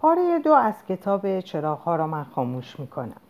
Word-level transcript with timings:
پاره 0.00 0.38
دو 0.38 0.52
از 0.52 0.74
کتاب 0.88 1.40
چراغ 1.40 1.88
را 1.88 2.06
من 2.06 2.24
خاموش 2.24 2.80
می‌کنم. 2.80 3.20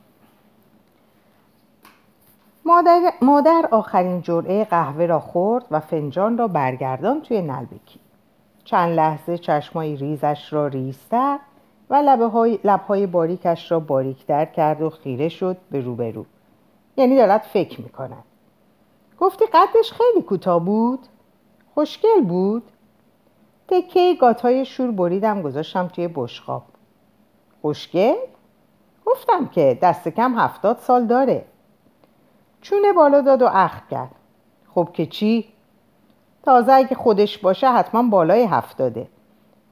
مادر, 2.65 3.13
مادر 3.23 3.69
آخرین 3.71 4.23
جرعه 4.23 4.65
قهوه 4.65 5.07
را 5.07 5.21
خورد 5.21 5.65
و 5.71 5.81
فنجان 5.81 6.39
را 6.39 6.49
برگردان 6.49 7.21
توی 7.21 7.43
نلبکی 7.43 8.01
چند 8.65 8.97
لحظه 8.97 9.39
چشمای 9.39 9.97
ریزش 9.97 10.53
را 10.53 10.67
ریزتر 10.67 11.39
و 11.91 11.95
لبهای, 11.95 12.59
لبهای 12.65 13.07
باریکش 13.07 13.73
را 13.73 13.81
باریکتر 13.81 14.45
کرد 14.45 14.83
و 14.83 14.91
خیره 14.91 15.29
شد 15.29 15.57
به 15.71 15.81
روبرو. 15.81 16.25
یعنی 16.97 17.17
دارد 17.17 17.41
فکر 17.41 17.81
می‌کند. 17.81 18.25
گفتی 19.21 19.45
قدش 19.47 19.93
خیلی 19.93 20.23
کوتاه 20.23 20.65
بود؟ 20.65 21.07
خوشگل 21.75 22.21
بود؟ 22.21 22.63
تکه 23.69 24.15
گاتای 24.21 24.65
شور 24.65 24.91
بریدم 24.91 25.43
گذاشتم 25.43 25.89
توی 25.89 26.09
بشقاب. 26.15 26.63
خوشگل 27.63 28.15
گفتم 29.07 29.47
که 29.47 29.79
دست 29.83 30.09
کم 30.09 30.39
هفتاد 30.39 30.79
سال 30.79 31.07
داره. 31.07 31.45
چونه 32.61 32.93
بالا 32.93 33.21
داد 33.21 33.43
و 33.43 33.47
اخ 33.53 33.89
کرد. 33.91 34.15
خب 34.75 34.89
که 34.93 35.07
چی؟ 35.07 35.49
تازه 36.43 36.73
اگه 36.73 36.95
خودش 36.95 37.39
باشه 37.39 37.73
حتما 37.73 38.03
بالای 38.03 38.45
هفتاده. 38.45 39.09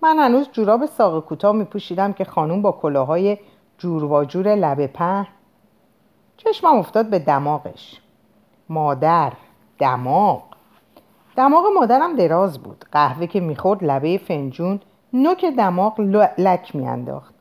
من 0.02 0.18
هنوز 0.18 0.48
جوراب 0.52 0.86
ساق 0.86 1.24
کوتاه 1.24 1.52
می 1.52 1.64
پوشیدم 1.64 2.12
که 2.12 2.24
خانوم 2.24 2.62
با 2.62 2.72
کلاهای 2.72 3.38
جور 3.78 4.04
و 4.04 4.24
جور 4.24 4.54
لبه 4.54 4.86
په 4.86 5.26
چشمم 6.36 6.76
افتاد 6.76 7.10
به 7.10 7.18
دماغش. 7.18 8.00
مادر 8.68 9.32
دماغ. 9.78 10.42
دماغ 11.36 11.64
مادرم 11.74 12.16
دراز 12.16 12.58
بود. 12.58 12.84
قهوه 12.92 13.26
که 13.26 13.40
می‌خورد 13.40 13.84
لبه 13.84 14.18
فنجون 14.18 14.80
نوک 15.12 15.44
دماغ 15.44 16.00
لک 16.38 16.76
میانداخت. 16.76 17.34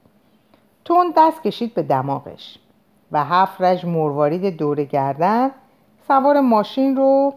تون 0.85 1.13
دست 1.17 1.43
کشید 1.43 1.73
به 1.73 1.83
دماغش 1.83 2.57
و 3.11 3.23
هفت 3.23 3.61
رج 3.61 3.85
مروارید 3.85 4.57
دور 4.57 4.83
گردن 4.83 5.51
سوار 6.07 6.39
ماشین 6.39 6.95
رو 6.95 7.33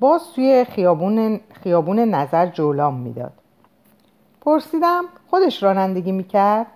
باز 0.00 0.32
توی 0.34 0.64
خیابون, 0.64 1.40
خیابون 1.52 1.98
نظر 1.98 2.46
جولام 2.46 2.94
می‌داد. 2.94 3.32
پرسیدم 4.40 5.04
خودش 5.30 5.62
رانندگی 5.62 6.12
می‌کرد؟ 6.12 6.66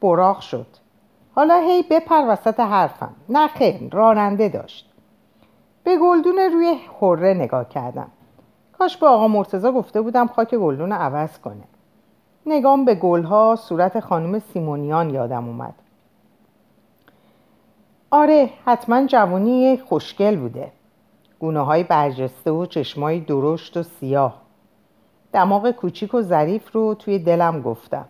براغ 0.00 0.40
شد. 0.40 0.66
حالا 1.34 1.60
هی 1.60 1.84
بپر 1.90 2.24
وسط 2.28 2.60
حرفم. 2.60 3.14
نه 3.28 3.48
خیر 3.48 3.88
راننده 3.92 4.48
داشت. 4.48 4.92
به 5.84 5.98
گلدون 5.98 6.38
روی 6.38 6.76
حره 7.00 7.34
نگاه 7.34 7.68
کردم. 7.68 8.10
کاش 8.82 8.96
به 8.96 9.06
آقا 9.06 9.28
مرتزا 9.28 9.72
گفته 9.72 10.00
بودم 10.00 10.26
خاک 10.26 10.54
گلدون 10.54 10.92
عوض 10.92 11.38
کنه. 11.38 11.64
نگام 12.46 12.84
به 12.84 12.94
گلها 12.94 13.56
صورت 13.56 14.00
خانم 14.00 14.38
سیمونیان 14.38 15.10
یادم 15.10 15.46
اومد. 15.48 15.74
آره 18.10 18.50
حتما 18.64 19.06
جوانی 19.06 19.76
خوشگل 19.76 20.36
بوده. 20.36 20.72
گونه 21.38 21.60
های 21.60 21.84
برجسته 21.84 22.50
و 22.50 22.66
چشمای 22.66 23.20
درشت 23.20 23.76
و 23.76 23.82
سیاه. 23.82 24.42
دماغ 25.32 25.70
کوچیک 25.70 26.14
و 26.14 26.22
ظریف 26.22 26.72
رو 26.72 26.94
توی 26.94 27.18
دلم 27.18 27.62
گفتم. 27.62 28.08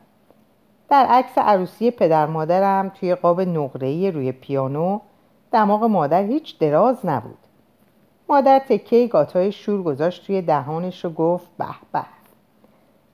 در 0.89 1.07
عکس 1.07 1.39
عروسی 1.39 1.91
پدر 1.91 2.27
مادرم 2.27 2.89
توی 2.89 3.14
قاب 3.14 3.41
نقره‌ای 3.41 4.11
روی 4.11 4.33
پیانو 4.33 5.01
دماغ 5.53 5.84
مادر 5.84 6.23
هیچ 6.23 6.59
دراز 6.59 7.07
نبود. 7.07 7.42
مادر 8.28 8.59
تکه 8.59 9.06
گاتای 9.06 9.53
شور 9.53 9.83
گذاشت 9.83 10.27
توی 10.27 10.42
دهانش 10.42 11.05
و 11.05 11.11
گفت 11.11 11.47
به 11.59 11.67
به. 11.92 12.05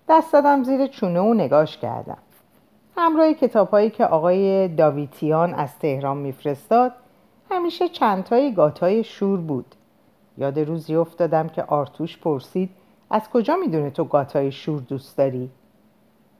دست 0.09 0.33
دادم 0.33 0.65
زیر 0.65 0.87
چونه 0.87 1.21
و 1.21 1.35
نگاش 1.35 1.79
کردم. 1.79 2.19
همراه 2.97 3.33
کتابهایی 3.33 3.91
که 3.91 4.05
آقای 4.05 4.69
داویتیان 4.69 5.55
از 5.55 5.79
تهران 5.79 6.17
میفرستاد 6.17 6.93
همیشه 7.51 7.89
چندتای 7.89 8.55
گاتای 8.55 9.05
شور 9.05 9.41
بود. 9.41 9.75
یاد 10.39 10.59
روزی 10.59 10.95
افتادم 10.95 11.49
که 11.49 11.63
آرتوش 11.63 12.19
پرسید 12.19 12.71
از 13.11 13.31
کجا 13.31 13.57
می‌دونه 13.57 13.91
تو 13.91 14.05
گاتای 14.05 14.53
شور 14.53 14.81
دوست 14.81 15.17
داری؟ 15.17 15.51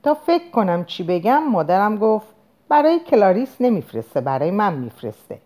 تا 0.03 0.13
فکر 0.13 0.51
کنم 0.51 0.85
چی 0.85 1.03
بگم 1.03 1.43
مادرم 1.43 1.97
گفت 1.97 2.27
برای 2.69 2.99
کلاریس 2.99 3.55
نمیفرسته 3.59 4.21
برای 4.21 4.51
من 4.51 4.73
میفرسته. 4.73 5.39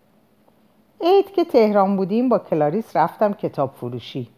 عید 1.06 1.32
که 1.32 1.44
تهران 1.44 1.96
بودیم 1.96 2.28
با 2.28 2.38
کلاریس 2.38 2.96
رفتم 2.96 3.32
کتاب 3.32 3.70
فروشی. 3.70 4.28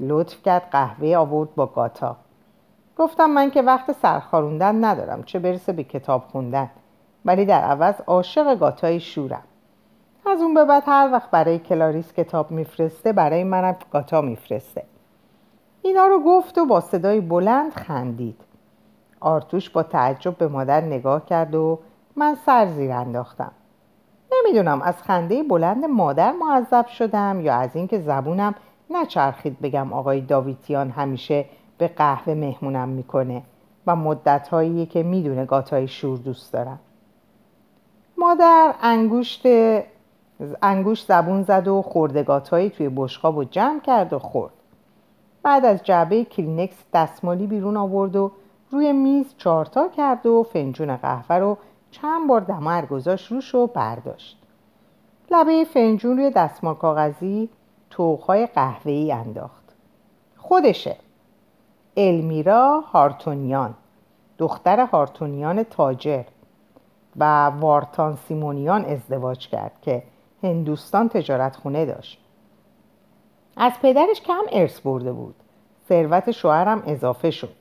لطف 0.00 0.42
کرد 0.42 0.68
قهوه 0.70 1.16
آورد 1.16 1.54
با 1.54 1.66
گاتا. 1.66 2.16
گفتم 2.98 3.30
من 3.30 3.50
که 3.50 3.62
وقت 3.62 3.92
سرخاروندن 3.92 4.84
ندارم 4.84 5.22
چه 5.22 5.38
برسه 5.38 5.72
به 5.72 5.84
کتاب 5.84 6.24
خوندن. 6.32 6.70
ولی 7.24 7.44
در 7.44 7.60
عوض 7.60 7.94
عاشق 8.06 8.58
گاتای 8.58 9.00
شورم. 9.00 9.42
از 10.26 10.40
اون 10.40 10.54
به 10.54 10.64
بعد 10.64 10.82
هر 10.86 11.08
وقت 11.12 11.30
برای 11.30 11.58
کلاریس 11.58 12.12
کتاب 12.12 12.50
میفرسته 12.50 13.12
برای 13.12 13.44
منم 13.44 13.76
گاتا 13.92 14.20
میفرسته. 14.20 14.82
اینا 15.82 16.06
رو 16.06 16.22
گفت 16.22 16.58
و 16.58 16.66
با 16.66 16.80
صدای 16.80 17.20
بلند 17.20 17.72
خندید. 17.72 18.40
آرتوش 19.20 19.70
با 19.70 19.82
تعجب 19.82 20.36
به 20.36 20.48
مادر 20.48 20.80
نگاه 20.80 21.26
کرد 21.26 21.54
و 21.54 21.78
من 22.16 22.34
سر 22.46 22.66
زیر 22.66 22.92
انداختم. 22.92 23.52
نمی‌دونم 24.46 24.82
از 24.82 25.02
خنده 25.02 25.42
بلند 25.42 25.84
مادر 25.84 26.32
معذب 26.32 26.86
شدم 26.86 27.40
یا 27.40 27.54
از 27.54 27.76
اینکه 27.76 28.00
زبونم 28.00 28.54
نچرخید 28.90 29.60
بگم 29.60 29.92
آقای 29.92 30.20
داویتیان 30.20 30.90
همیشه 30.90 31.44
به 31.78 31.88
قهوه 31.88 32.34
مهمونم 32.34 32.88
می‌کنه 32.88 33.42
و 33.86 33.96
مدت 33.96 34.48
هایی 34.48 34.86
که 34.86 35.02
می‌دونه 35.02 35.44
گاتای 35.44 35.88
شور 35.88 36.18
دوست 36.18 36.52
دارم. 36.52 36.78
مادر 38.18 38.74
انگشت 38.82 39.46
انگوش 40.62 41.04
زبون 41.04 41.42
زد 41.42 41.68
و 41.68 41.82
خوردگات 41.82 42.50
توی 42.50 42.88
بشقاب 42.88 43.36
و 43.36 43.44
جمع 43.44 43.80
کرد 43.80 44.12
و 44.12 44.18
خورد. 44.18 44.52
بعد 45.42 45.64
از 45.64 45.82
جعبه 45.82 46.24
کلینکس 46.24 46.76
دستمالی 46.94 47.46
بیرون 47.46 47.76
آورد 47.76 48.16
و 48.16 48.32
روی 48.70 48.92
میز 48.92 49.34
چارتا 49.38 49.88
کرد 49.88 50.26
و 50.26 50.42
فنجون 50.42 50.96
قهوه 50.96 51.36
رو 51.36 51.58
چند 52.02 52.28
بار 52.28 52.40
دمر 52.40 52.86
گذاشت 52.86 53.32
روش 53.32 53.54
و 53.54 53.66
برداشت. 53.66 54.38
لبه 55.30 55.64
فنجون 55.64 56.16
روی 56.16 56.30
دستمال 56.30 56.74
کاغذی 56.74 57.48
توقهای 57.90 58.46
قهوه‌ای 58.46 59.12
انداخت. 59.12 59.64
خودشه. 60.36 60.96
المیرا 61.96 62.80
هارتونیان 62.80 63.74
دختر 64.38 64.80
هارتونیان 64.80 65.62
تاجر 65.62 66.24
و 67.16 67.46
وارتان 67.46 68.16
سیمونیان 68.16 68.84
ازدواج 68.84 69.48
کرد 69.48 69.72
که 69.82 70.02
هندوستان 70.42 71.08
تجارت 71.08 71.56
خونه 71.56 71.86
داشت. 71.86 72.20
از 73.56 73.72
پدرش 73.82 74.20
کم 74.20 74.42
ارث 74.52 74.80
برده 74.80 75.12
بود. 75.12 75.34
ثروت 75.88 76.30
شوهرم 76.30 76.82
اضافه 76.86 77.30
شد. 77.30 77.56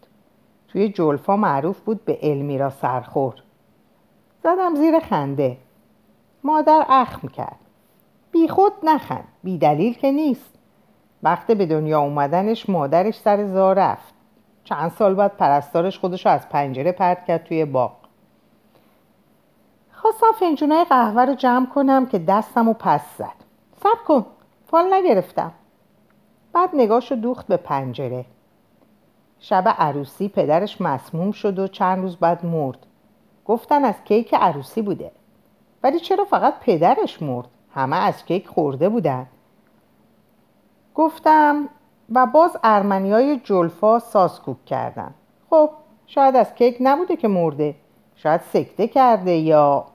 توی 0.68 0.90
جلفا 0.90 1.36
معروف 1.36 1.80
بود 1.80 2.06
به 2.06 2.20
المیرا 2.22 2.70
سرخور. 2.70 3.45
زدم 4.46 4.76
زیر 4.76 5.00
خنده. 5.00 5.58
مادر 6.44 6.86
اخم 6.90 7.28
کرد. 7.28 7.60
بی 8.32 8.48
خود 8.48 8.74
نخند. 8.84 9.28
بی 9.44 9.58
دلیل 9.58 9.94
که 9.94 10.12
نیست. 10.12 10.54
وقت 11.24 11.52
به 11.52 11.66
دنیا 11.66 12.00
اومدنش 12.00 12.70
مادرش 12.70 13.20
سر 13.20 13.46
زار 13.46 13.76
رفت. 13.80 14.14
چند 14.64 14.92
سال 14.92 15.16
بعد 15.16 15.38
پرستارش 15.38 16.00
خودش 16.00 16.28
از 16.28 16.50
پنجره 16.50 16.92
پرد 16.92 17.26
کرد 17.26 17.44
توی 17.44 17.66
باغ. 17.66 17.92
خواستم 19.92 20.32
فنجونای 20.40 20.84
قهوه 20.84 21.26
رو 21.26 21.34
جمع 21.34 21.66
کنم 21.66 22.06
که 22.06 22.20
دستم 22.20 22.70
و 22.70 22.74
پس 22.74 23.18
زد. 23.18 23.46
سب 23.84 24.04
کن. 24.08 24.26
فال 24.68 24.94
نگرفتم. 24.94 25.52
بعد 26.54 26.70
نگاشو 26.74 27.16
دوخت 27.16 27.48
به 27.48 27.58
پنجره. 27.58 28.26
شب 29.40 29.76
عروسی 29.78 30.30
پدرش 30.30 30.82
مسموم 30.82 31.32
شد 31.32 31.60
و 31.60 31.68
چند 31.68 32.02
روز 32.02 32.18
بعد 32.18 32.46
مرد. 32.46 32.86
گفتن 33.46 33.86
از 33.86 33.96
کیک 34.06 34.34
عروسی 34.34 34.82
بوده. 34.82 35.12
ولی 35.84 36.00
چرا 36.00 36.26
فقط 36.26 36.54
پدرش 36.60 37.22
مرد؟ 37.22 37.48
همه 37.74 37.96
از 37.96 38.26
کیک 38.26 38.48
خورده 38.48 38.90
بودن. 38.90 39.28
گفتم 40.96 41.70
و 42.14 42.26
باز 42.26 42.58
ارمنی 42.64 43.12
های 43.12 43.40
جلفا 43.44 44.00
ساسکوک 44.00 44.66
کردن. 44.66 45.14
خب 45.50 45.70
شاید 46.08 46.36
از 46.36 46.56
کیک 46.56 46.78
نبوده 46.80 47.16
که 47.16 47.28
مرده. 47.28 47.76
شاید 48.16 48.42
سکته 48.42 48.88
کرده 48.88 49.32
یا 49.32 49.86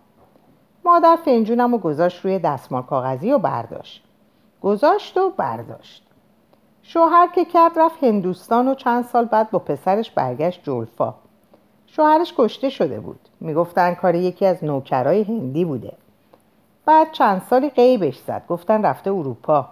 مادر 0.84 1.16
فنجونم 1.24 1.74
و 1.74 1.78
گذاشت 1.78 2.24
روی 2.24 2.38
دستمال 2.38 2.82
کاغذی 2.82 3.32
و 3.32 3.38
برداشت. 3.38 4.04
گذاشت 4.62 5.16
و 5.16 5.30
برداشت. 5.30 6.06
شوهر 6.82 7.28
که 7.34 7.44
کرد 7.44 7.78
رفت 7.78 8.04
هندوستان 8.04 8.68
و 8.68 8.74
چند 8.74 9.04
سال 9.04 9.24
بعد 9.24 9.50
با 9.50 9.58
پسرش 9.58 10.10
برگشت 10.10 10.64
جلفا. 10.64 11.14
شوهرش 11.92 12.34
کشته 12.38 12.68
شده 12.70 13.00
بود. 13.00 13.20
می‌گفتن 13.40 13.94
کار 13.94 14.14
یکی 14.14 14.46
از 14.46 14.64
نوکرای 14.64 15.22
هندی 15.22 15.64
بوده. 15.64 15.92
بعد 16.86 17.12
چند 17.12 17.42
سالی 17.50 17.70
قیبش 17.70 18.18
زد. 18.18 18.42
گفتن 18.48 18.82
رفته 18.82 19.10
اروپا. 19.10 19.68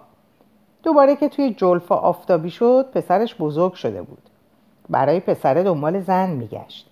دوباره 0.83 1.15
که 1.15 1.29
توی 1.29 1.53
جلفا 1.53 1.95
آفتابی 1.95 2.49
شد 2.49 2.91
پسرش 2.93 3.35
بزرگ 3.35 3.73
شده 3.73 4.01
بود. 4.01 4.21
برای 4.89 5.19
پسره 5.19 5.63
دنبال 5.63 6.01
زن 6.01 6.29
میگشت. 6.29 6.89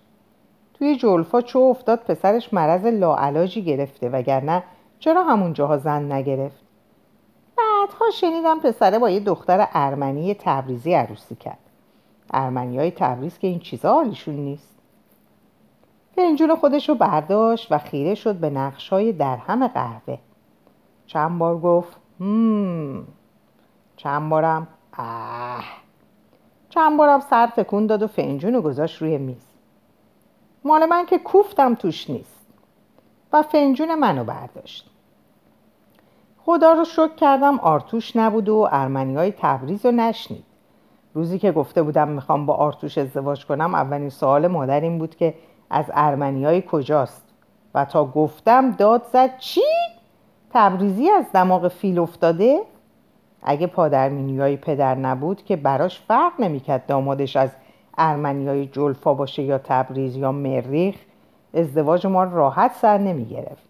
توی 0.74 0.96
جلفا 0.96 1.40
چو 1.40 1.58
افتاد 1.58 1.98
پسرش 1.98 2.52
مرض 2.52 2.86
لاعلاجی 2.86 3.64
گرفته 3.64 4.08
وگرنه 4.08 4.62
چرا 4.98 5.22
همون 5.22 5.52
جاها 5.52 5.78
زن 5.78 6.12
نگرفت؟ 6.12 6.62
بعدها 7.56 8.10
شنیدم 8.10 8.60
پسره 8.60 8.98
با 8.98 9.10
یه 9.10 9.20
دختر 9.20 9.68
ارمنی 9.72 10.34
تبریزی 10.34 10.94
عروسی 10.94 11.34
کرد. 11.34 11.58
ارمنی 12.32 12.78
های 12.78 12.90
تبریز 12.90 13.38
که 13.38 13.46
این 13.46 13.58
چیزا 13.58 13.94
حالیشون 13.94 14.34
نیست. 14.34 14.77
فنجون 16.18 16.56
خودش 16.56 16.88
رو 16.88 16.94
برداشت 16.94 17.72
و 17.72 17.78
خیره 17.78 18.14
شد 18.14 18.34
به 18.34 18.50
نقش 18.50 18.88
های 18.88 19.12
درهم 19.12 19.66
قهوه. 19.66 20.18
چند 21.06 21.38
بار 21.38 21.58
گفت 21.58 21.96
مم. 22.20 23.04
چند 23.96 24.30
بارم 24.30 24.66
اه. 24.98 25.64
چند 26.68 26.98
بارم 26.98 27.20
سر 27.20 27.46
تکون 27.46 27.86
داد 27.86 28.02
و 28.02 28.06
فنجون 28.06 28.54
رو 28.54 28.62
گذاشت 28.62 29.02
روی 29.02 29.18
میز. 29.18 29.46
مال 30.64 30.86
من 30.86 31.06
که 31.06 31.18
کوفتم 31.18 31.74
توش 31.74 32.10
نیست. 32.10 32.46
و 33.32 33.42
فنجون 33.42 33.94
منو 33.94 34.24
برداشت. 34.24 34.90
خدا 36.38 36.72
رو 36.72 36.84
شکر 36.84 37.14
کردم 37.14 37.58
آرتوش 37.58 38.16
نبود 38.16 38.48
و 38.48 38.68
ارمنی 38.70 39.16
های 39.16 39.32
تبریز 39.32 39.86
رو 39.86 39.92
نشنید. 39.92 40.44
روزی 41.14 41.38
که 41.38 41.52
گفته 41.52 41.82
بودم 41.82 42.08
می‌خوام 42.08 42.46
با 42.46 42.54
آرتوش 42.54 42.98
ازدواج 42.98 43.46
کنم 43.46 43.74
اولین 43.74 44.08
سوال 44.08 44.46
مادر 44.46 44.80
این 44.80 44.98
بود 44.98 45.16
که 45.16 45.34
از 45.70 45.84
ارمنی 45.94 46.44
های 46.44 46.62
کجاست 46.70 47.24
و 47.74 47.84
تا 47.84 48.04
گفتم 48.04 48.70
داد 48.70 49.02
زد 49.12 49.38
چی؟ 49.38 49.64
تبریزی 50.50 51.10
از 51.10 51.24
دماغ 51.32 51.68
فیل 51.68 51.98
افتاده؟ 51.98 52.60
اگه 53.42 53.66
پادرمینی 53.66 54.38
های 54.38 54.56
پدر 54.56 54.94
نبود 54.94 55.44
که 55.44 55.56
براش 55.56 56.00
فرق 56.00 56.32
نمی‌کرد 56.40 56.86
دامادش 56.86 57.36
از 57.36 57.50
ارمنی 57.98 58.48
های 58.48 58.66
جلفا 58.66 59.14
باشه 59.14 59.42
یا 59.42 59.58
تبریز 59.58 60.16
یا 60.16 60.32
مریخ 60.32 60.96
ازدواج 61.54 62.06
ما 62.06 62.24
راحت 62.24 62.72
سر 62.74 62.98
نمی‌گرفت 62.98 63.68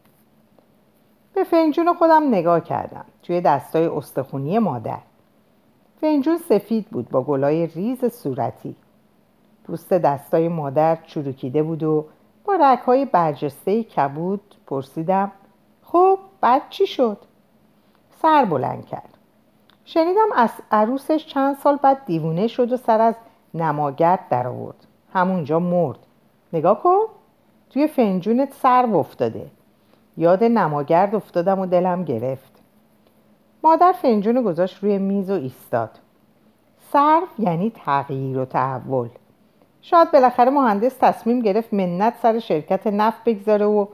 به 1.35 1.45
فنجون 1.45 1.95
خودم 1.95 2.29
نگاه 2.29 2.61
کردم 2.61 3.05
توی 3.23 3.41
دستای 3.41 3.87
استخونی 3.87 4.59
مادر 4.59 4.99
فنجون 6.01 6.39
سفید 6.39 6.87
بود 6.91 7.11
با 7.11 7.23
گلای 7.23 7.67
ریز 7.67 8.05
صورتی 8.05 8.77
پوست 9.69 9.93
دستای 9.93 10.49
مادر 10.49 10.99
چروکیده 11.07 11.63
بود 11.63 11.83
و 11.83 12.07
با 12.45 12.55
رکهای 12.55 13.05
برجسته 13.05 13.85
کبود 13.85 14.55
پرسیدم 14.67 15.33
خب 15.83 16.19
بعد 16.41 16.63
چی 16.71 16.87
شد؟ 16.87 17.19
سر 18.23 18.45
بلند 18.45 18.87
کرد. 18.87 19.19
شنیدم 19.85 20.29
از 20.37 20.51
عروسش 20.71 21.27
چند 21.27 21.57
سال 21.57 21.77
بعد 21.77 22.05
دیوونه 22.07 22.47
شد 22.47 22.73
و 22.73 22.77
سر 22.77 23.01
از 23.01 23.15
نماگرد 23.55 24.29
در 24.31 24.47
آورد 24.47 24.87
همونجا 25.13 25.59
مرد. 25.59 25.99
نگاه 26.53 26.83
کن 26.83 27.01
توی 27.71 27.87
فنجونت 27.87 28.53
سر 28.53 28.87
افتاده. 28.95 29.51
یاد 30.17 30.45
نماگرد 30.45 31.15
افتادم 31.15 31.59
و 31.59 31.67
دلم 31.67 32.05
گرفت. 32.05 32.63
مادر 33.65 33.93
فنجون 33.93 34.43
گذاشت 34.43 34.85
روی 34.85 34.99
میز 34.99 35.31
و 35.31 35.35
ایستاد. 35.35 35.99
صرف 36.93 37.29
یعنی 37.39 37.73
تغییر 37.85 38.39
و 38.39 38.45
تحول. 38.45 39.09
شاید 39.91 40.11
بالاخره 40.11 40.51
مهندس 40.51 40.97
تصمیم 41.01 41.41
گرفت 41.41 41.75
منت 41.75 42.15
سر 42.23 42.39
شرکت 42.39 42.87
نفت 42.87 43.25
بگذاره 43.25 43.67
و 43.67 43.87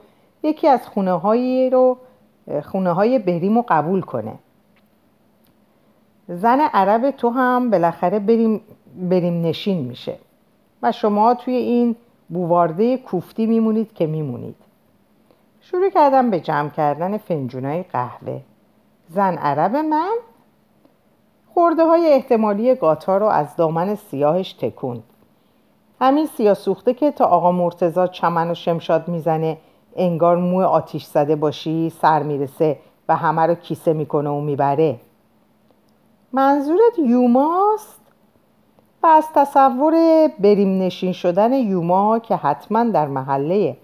یکی 0.43 0.67
از 0.67 0.87
خونه 0.87 1.11
های 1.11 1.69
رو 1.69 1.97
خونه 2.63 2.91
های 2.91 3.19
بریم 3.19 3.57
و 3.57 3.63
قبول 3.67 4.01
کنه. 4.01 4.33
زن 6.27 6.59
عرب 6.59 7.11
تو 7.11 7.29
هم 7.29 7.69
بالاخره 7.69 8.19
بریم, 8.19 8.61
بریم 9.09 9.41
نشین 9.41 9.77
میشه 9.77 10.17
و 10.81 10.91
شما 10.91 11.33
توی 11.33 11.55
این 11.55 11.95
بوارده 12.29 12.97
کوفتی 12.97 13.45
میمونید 13.45 13.93
که 13.93 14.07
میمونید. 14.07 14.55
شروع 15.61 15.89
کردم 15.89 16.29
به 16.29 16.39
جمع 16.39 16.69
کردن 16.69 17.17
فنجونای 17.17 17.83
قهوه. 17.83 18.41
زن 19.09 19.37
عرب 19.37 19.75
من 19.75 20.15
خورده 21.53 21.85
های 21.85 22.13
احتمالی 22.13 22.75
گاتا 22.75 23.17
رو 23.17 23.25
از 23.25 23.55
دامن 23.55 23.95
سیاهش 23.95 24.53
تکوند. 24.53 25.03
همین 26.01 26.25
سیاه 26.25 26.53
سوخته 26.53 26.93
که 26.93 27.11
تا 27.11 27.25
آقا 27.25 27.51
مرتزا 27.51 28.07
چمن 28.07 28.51
و 28.51 28.53
شمشاد 28.53 29.07
می‌زنه 29.07 29.57
انگار 29.95 30.37
مو 30.37 30.63
آتیش 30.63 31.05
زده 31.05 31.35
باشی 31.35 31.89
سر 31.89 32.23
می‌رسه 32.23 32.77
و 33.09 33.15
همه 33.15 33.41
رو 33.41 33.55
کیسه 33.55 33.93
می‌کنه 33.93 34.29
و 34.29 34.41
می‌بره. 34.41 34.99
منظورت 36.33 36.99
یوماست؟ 36.99 38.01
و 39.03 39.07
از 39.07 39.27
تصور 39.35 39.93
بریم 40.39 40.81
نشین 40.81 41.11
شدن 41.11 41.53
یوما 41.53 42.19
که 42.19 42.35
حتما 42.35 42.83
در 42.83 43.07
محله 43.07 43.77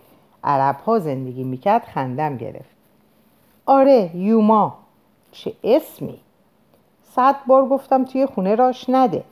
عرب 0.44 0.76
ها 0.76 1.00
زندگی 1.00 1.44
می‌کرد 1.44 1.84
خندم 1.84 2.38
گرفت. 2.38 2.76
آره 3.66 4.16
یوما. 4.16 4.78
چه 5.32 5.54
اسمی؟ 5.64 6.20
صد 7.04 7.36
بار 7.48 7.66
گفتم 7.66 8.06
توی 8.06 8.26
خونه 8.26 8.56
راش 8.56 8.90
نده. 8.90 9.24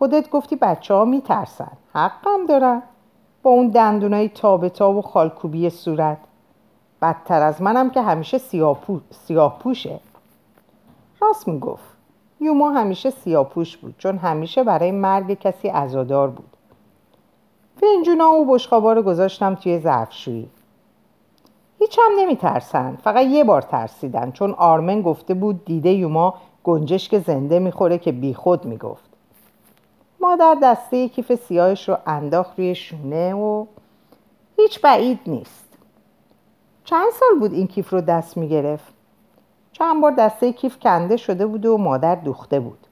خودت 0.00 0.30
گفتی 0.30 0.56
بچه 0.56 0.94
ها 0.94 1.04
میترسن. 1.04 1.72
حقم 1.94 2.46
دارن 2.48 2.82
با 3.42 3.50
اون 3.50 3.68
دندونای 3.68 4.28
تابتا 4.28 4.92
و 4.92 5.02
خالکوبی 5.02 5.70
صورت. 5.70 6.18
بدتر 7.02 7.42
از 7.42 7.62
منم 7.62 7.90
که 7.90 8.02
همیشه 8.02 8.38
سیاه, 8.38 9.58
پوشه 9.58 10.00
راست 11.20 11.48
می‌گفت. 11.48 11.96
یوما 12.40 12.70
همیشه 12.70 13.10
سیاه 13.10 13.48
پوش 13.48 13.76
بود 13.76 13.94
چون 13.98 14.18
همیشه 14.18 14.64
برای 14.64 14.90
مرگ 14.90 15.34
کسی 15.34 15.68
عزادار 15.68 16.30
بود. 16.30 16.56
فنجونا 17.80 18.30
و 18.30 18.44
بشخابا 18.44 18.92
رو 18.92 19.02
گذاشتم 19.02 19.54
توی 19.54 19.78
ظرفشویی. 19.78 20.50
هیچ 21.78 21.98
هم 21.98 22.12
نمی 22.18 22.36
ترسن. 22.36 22.96
فقط 22.96 23.26
یه 23.26 23.44
بار 23.44 23.62
ترسیدن 23.62 24.30
چون 24.30 24.50
آرمن 24.52 25.02
گفته 25.02 25.34
بود 25.34 25.64
دیده 25.64 25.90
یوما 25.90 26.34
گنجشک 26.64 27.18
زنده 27.18 27.58
می‌خوره 27.58 27.98
که 27.98 28.12
بیخود 28.12 28.64
می‌گفت. 28.64 29.09
مادر 30.22 30.56
دسته 30.62 31.08
کیف 31.08 31.34
سیاهش 31.34 31.88
رو 31.88 31.96
انداخت 32.06 32.58
روی 32.58 32.74
شونه 32.74 33.34
و 33.34 33.66
هیچ 34.56 34.80
بعید 34.80 35.20
نیست. 35.26 35.68
چند 36.84 37.10
سال 37.12 37.38
بود 37.38 37.52
این 37.52 37.66
کیف 37.66 37.90
رو 37.92 38.00
دست 38.00 38.36
می‌گرفت؟ 38.36 38.94
چند 39.72 40.02
بار 40.02 40.10
دسته 40.10 40.52
کیف 40.52 40.78
کنده 40.78 41.16
شده 41.16 41.46
بود 41.46 41.66
و 41.66 41.78
مادر 41.78 42.14
دوخته 42.14 42.60
بود. 42.60 42.86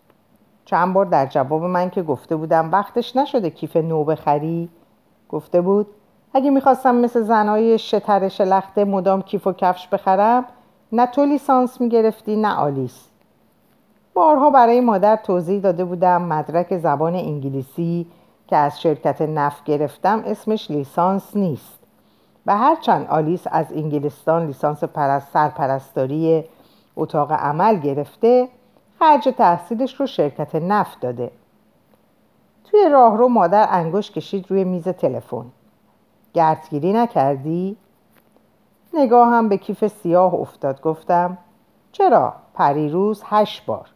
چند 0.65 0.95
بار 0.95 1.05
در 1.05 1.27
جواب 1.27 1.65
من 1.65 1.91
که 1.91 2.03
گفته 2.03 2.37
بودم 2.37 2.73
وقتش 2.73 3.17
نشده 3.17 3.51
کیف 3.51 3.77
نو 3.77 4.05
بخری 4.05 4.69
گفته 5.29 5.61
بود 5.61 5.87
اگه 6.35 6.51
می‌خواستم 6.51 6.95
مثل 6.95 7.23
زنای 7.23 7.79
شتر 7.79 8.29
شلخته 8.29 8.85
مدام 8.85 9.23
کیف 9.23 9.47
و 9.47 9.53
کفش 9.53 9.89
بخرم 9.89 10.45
نه 10.93 11.07
تو 11.07 11.25
لیسانس 11.25 11.81
می‌گرفتی 11.81 12.37
نه 12.37 12.55
آلیس. 12.55 13.08
بارها 14.19 14.51
برای 14.51 14.81
مادر 14.81 15.17
توضیح 15.17 15.61
داده 15.61 15.85
بودم 15.85 16.23
مدرک 16.23 16.79
زبان 16.79 17.15
انگلیسی 17.15 18.07
که 18.47 18.57
از 18.57 18.81
شرکت 18.81 19.23
نفت 19.23 19.65
گرفتم 19.65 20.23
اسمش 20.27 20.71
لیسانس 20.71 21.37
نیست. 21.37 21.79
و 22.47 22.57
هرچند 22.57 23.07
آلیس 23.07 23.47
از 23.51 23.67
انگلستان 23.73 24.47
لیسانس 24.47 24.85
پرست 24.85 25.33
سرپرستاری 25.33 26.45
اتاق 26.97 27.33
عمل 27.33 27.77
گرفته 27.77 28.49
خرج 28.99 29.29
تحصیلش 29.39 29.95
رو 30.01 30.07
شرکت 30.07 30.55
نفت 30.55 31.01
داده. 31.01 31.31
توی 32.65 32.89
راهرو 32.89 33.29
مادر 33.29 33.69
انگشت 33.71 34.13
کشید 34.13 34.51
روی 34.51 34.65
میز 34.65 34.89
تلفن. 34.89 35.47
گردگیری 36.35 36.93
نکردی؟ 36.93 37.77
نگاه 38.95 39.29
هم 39.29 39.49
به 39.49 39.57
کیف 39.57 39.87
سیاه 39.87 40.35
افتاد. 40.35 40.81
گفتم 40.81 41.39
چرا؟ 41.93 42.33
پریروز 42.55 43.23
هشت 43.25 43.67
بار. 43.67 43.89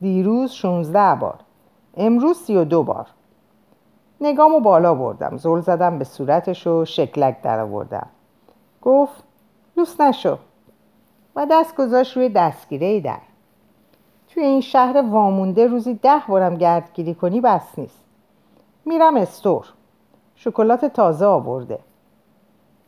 دیروز 0.00 0.50
شونزده 0.50 1.14
بار. 1.14 1.38
امروز 1.96 2.38
سی 2.38 2.56
و 2.56 2.64
دو 2.64 2.82
بار. 2.82 3.06
نگامو 4.20 4.60
بالا 4.60 4.94
بردم. 4.94 5.36
زل 5.36 5.60
زدم 5.60 5.98
به 5.98 6.04
صورتش 6.04 6.66
و 6.66 6.84
شکلک 6.84 7.42
در 7.42 7.60
آوردم. 7.60 8.06
گفت 8.82 9.24
لوس 9.76 10.00
نشو. 10.00 10.38
و 11.36 11.46
دست 11.50 11.76
گذاشت 11.76 12.16
روی 12.16 12.28
دستگیره 12.28 13.00
در. 13.00 13.18
توی 14.28 14.42
این 14.42 14.60
شهر 14.60 15.02
وامونده 15.10 15.66
روزی 15.66 15.94
ده 15.94 16.22
بارم 16.28 16.54
گردگیری 16.54 17.14
کنی 17.14 17.40
بس 17.40 17.78
نیست. 17.78 18.04
میرم 18.84 19.16
استور. 19.16 19.66
شکلات 20.36 20.84
تازه 20.84 21.26
آورده. 21.26 21.78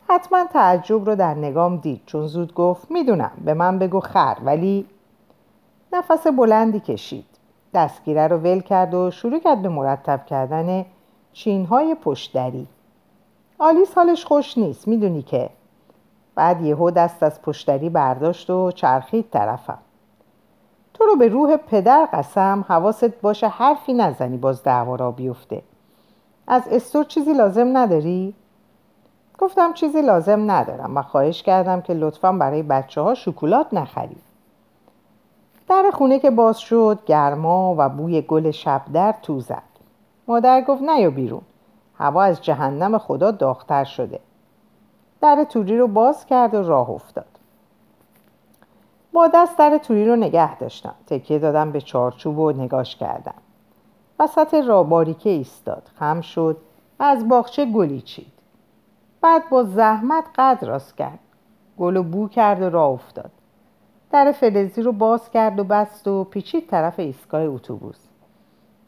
حتما 0.08 0.44
تعجب 0.44 1.04
رو 1.04 1.14
در 1.14 1.34
نگام 1.34 1.76
دید. 1.76 2.02
چون 2.06 2.26
زود 2.26 2.54
گفت 2.54 2.90
می‌دونم. 2.90 3.32
به 3.44 3.54
من 3.54 3.78
بگو 3.78 4.00
خر. 4.00 4.36
ولی 4.44 4.86
نفس 5.92 6.26
بلندی 6.26 6.80
کشید. 6.80 7.24
دستگیره 7.74 8.26
رو 8.26 8.36
ول 8.36 8.60
کرد 8.60 8.94
و 8.94 9.10
شروع 9.10 9.38
کرد 9.38 9.62
به 9.62 9.68
مرتب 9.68 10.26
کردن 10.26 10.86
چینهای 11.32 11.94
پشتری 11.94 12.66
آلیس 13.58 13.94
حالش 13.94 14.24
خوش 14.24 14.58
نیست 14.58 14.88
می‌دونی 14.88 15.22
که. 15.22 15.50
بعد 16.34 16.62
یهو 16.62 16.90
دست 16.90 17.22
از 17.22 17.42
پشتری 17.42 17.90
برداشت 17.90 18.50
و 18.50 18.70
چرخید 18.70 19.30
طرفم. 19.30 19.78
تو 20.94 21.04
رو 21.04 21.16
به 21.16 21.28
روح 21.28 21.56
پدر 21.56 22.08
قسم 22.12 22.64
حواست 22.68 23.20
باشه 23.20 23.48
حرفی 23.48 23.92
نزنی 23.92 24.36
باز 24.36 24.62
دعوا 24.62 24.94
را 24.94 25.10
بیفته. 25.10 25.62
از 26.46 26.62
استور 26.70 27.04
چیزی 27.04 27.32
لازم 27.32 27.76
نداری؟ 27.76 28.34
گفتم 29.38 29.72
چیزی 29.72 30.02
لازم 30.02 30.50
ندارم 30.50 30.96
و 30.96 31.02
خواهش 31.02 31.42
کردم 31.42 31.80
که 31.80 31.94
لطفا 31.94 32.32
برای 32.32 32.62
بچه 32.62 33.00
ها 33.00 33.14
شکلات 33.14 33.74
نخرید. 33.74 34.29
در 35.70 35.90
خونه 35.92 36.18
که 36.18 36.30
باز 36.30 36.58
شد 36.60 36.98
گرما 37.06 37.74
و 37.78 37.88
بوی 37.88 38.22
گل 38.22 38.50
شبدر 38.50 39.14
تو 39.22 39.40
زد. 39.40 39.62
مادر 40.28 40.60
گفت 40.60 40.82
نیا 40.82 41.10
بیرون. 41.10 41.42
هوا 41.94 42.22
از 42.22 42.42
جهنم 42.42 42.98
خدا 42.98 43.30
داختر 43.30 43.84
شده. 43.84 44.20
در 45.20 45.44
توری 45.44 45.78
رو 45.78 45.86
باز 45.86 46.26
کرد 46.26 46.54
و 46.54 46.62
راه 46.62 46.90
افتاد. 46.90 47.26
با 49.12 49.28
دست 49.34 49.58
در 49.58 49.78
توری 49.78 50.06
رو 50.06 50.16
نگه 50.16 50.58
داشتم. 50.58 50.94
تکیه 51.06 51.38
دادم 51.38 51.72
به 51.72 51.80
چارچوب 51.80 52.38
و 52.38 52.52
نگاش 52.52 52.96
کردم. 52.96 53.34
وسط 54.20 54.54
را 54.54 54.82
باریکه 54.82 55.30
ایستاد. 55.30 55.90
خم 55.94 56.20
شد 56.20 56.56
از 56.98 57.28
باغچه 57.28 57.64
گلی 57.64 58.00
چید. 58.00 58.32
بعد 59.20 59.48
با 59.50 59.64
زحمت 59.64 60.24
قد 60.38 60.64
راست 60.64 60.96
کرد. 60.96 61.18
گل 61.78 61.96
و 61.96 62.02
بو 62.02 62.28
کرد 62.28 62.62
و 62.62 62.70
راه 62.70 62.90
افتاد. 62.90 63.30
در 64.12 64.32
فلزی 64.32 64.82
رو 64.82 64.92
باز 64.92 65.30
کرد 65.30 65.58
و 65.58 65.64
بست 65.64 66.08
و 66.08 66.24
پیچید 66.24 66.66
طرف 66.66 66.98
ایستگاه 66.98 67.42
اتوبوس. 67.42 67.98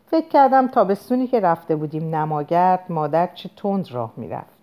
فکر 0.07 0.29
کردم 0.29 0.69
تابستونی 0.69 1.27
که 1.27 1.41
رفته 1.41 1.77
بودیم 1.77 2.15
نماگرد 2.15 2.85
مادر 2.89 3.27
چه 3.35 3.51
تند 3.57 3.93
راه 3.93 4.13
می‌رفت. 4.17 4.59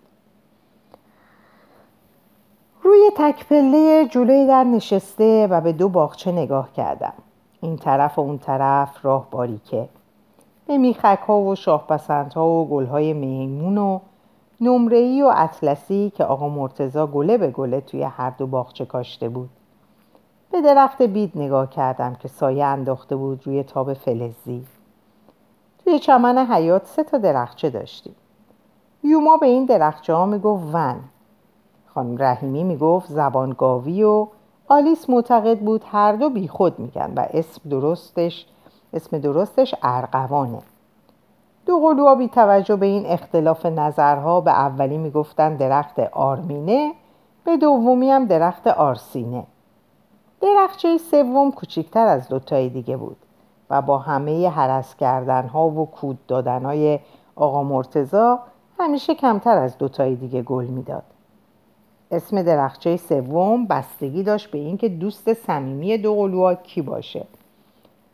روی 2.82 3.10
تک 3.16 3.46
پله 3.46 4.08
جلوی 4.10 4.46
در 4.46 4.64
نشسته 4.64 5.46
و 5.46 5.60
به 5.60 5.72
دو 5.72 5.88
باغچه 5.88 6.32
نگاه 6.32 6.72
کردم. 6.72 7.12
این 7.60 7.76
طرف 7.76 8.18
و 8.18 8.20
اون 8.20 8.38
طرف 8.38 9.04
راه 9.04 9.30
باریکه 9.30 9.88
به 10.66 10.78
میخک 10.78 11.18
ها 11.26 11.40
و 11.40 11.54
شاه 11.54 11.86
ها 12.34 12.48
و 12.48 12.68
گل 12.68 12.86
های 12.86 13.12
میمون 13.12 13.78
و 13.78 14.00
نمرهی 14.60 15.22
و 15.22 15.32
اطلسی 15.36 16.12
که 16.16 16.24
آقا 16.24 16.48
مرتزا 16.48 17.06
گله 17.06 17.38
به 17.38 17.50
گله 17.50 17.80
توی 17.80 18.02
هر 18.02 18.30
دو 18.30 18.46
باغچه 18.46 18.84
کاشته 18.84 19.28
بود. 19.28 19.50
درخت 20.60 21.02
بید 21.02 21.32
نگاه 21.34 21.70
کردم 21.70 22.14
که 22.14 22.28
سایه 22.28 22.64
انداخته 22.64 23.16
بود 23.16 23.46
روی 23.46 23.62
تاب 23.62 23.94
فلزی. 23.94 24.64
توی 25.84 25.98
چمن 25.98 26.38
حیات 26.38 26.86
سه 26.86 27.04
تا 27.04 27.18
درخچه 27.18 27.70
داشتیم. 27.70 28.14
یوما 29.04 29.36
به 29.36 29.46
این 29.46 29.64
درخچه 29.64 30.14
ها 30.14 30.26
می‌گفت 30.26 30.64
ون. 30.72 30.96
خانم 31.86 32.16
رحیمی 32.18 32.64
می‌گفت 32.64 33.08
زبانگاوی 33.08 34.02
و 34.02 34.26
آلیس 34.68 35.10
معتقد 35.10 35.58
بود 35.58 35.84
هر 35.86 36.12
دو 36.12 36.30
بیخود 36.30 36.78
میگن 36.78 37.12
و 37.16 37.26
اسم 37.30 37.70
درستش 37.70 38.46
اسم 38.92 39.18
درستش 39.18 39.74
ارقوانه 39.82 40.58
دو 41.66 41.78
قلوها 41.78 42.14
بی 42.14 42.28
توجه 42.28 42.76
به 42.76 42.86
این 42.86 43.06
اختلاف 43.06 43.66
نظرها 43.66 44.40
به 44.40 44.50
اولی 44.50 44.98
می‌گفتن 44.98 45.56
درخت 45.56 45.98
آرمینه 45.98 46.92
به 47.44 47.56
دومی 47.56 48.10
هم 48.10 48.24
درخت 48.24 48.66
آرسینه. 48.66 49.46
درخچه 50.40 50.98
سوم 50.98 51.50
کوچکتر 51.50 52.06
از 52.06 52.28
دوتای 52.28 52.68
دیگه 52.68 52.96
بود 52.96 53.16
و 53.70 53.82
با 53.82 53.98
همه 53.98 54.48
حرس 54.48 54.96
کردن 54.96 55.48
ها 55.48 55.68
و 55.68 55.86
کود 55.86 56.26
دادن 56.26 56.64
های 56.64 56.98
آقا 57.36 57.62
مرتزا 57.62 58.40
همیشه 58.78 59.14
کمتر 59.14 59.58
از 59.58 59.78
دوتای 59.78 60.14
دیگه 60.14 60.42
گل 60.42 60.64
می‌داد. 60.64 61.02
اسم 62.10 62.42
درختچه 62.42 62.96
سوم 62.96 63.66
بستگی 63.66 64.22
داشت 64.22 64.50
به 64.50 64.58
اینکه 64.58 64.88
دوست 64.88 65.32
صمیمی 65.32 65.98
دو 65.98 66.14
قلوها 66.14 66.54
کی 66.54 66.82
باشه. 66.82 67.26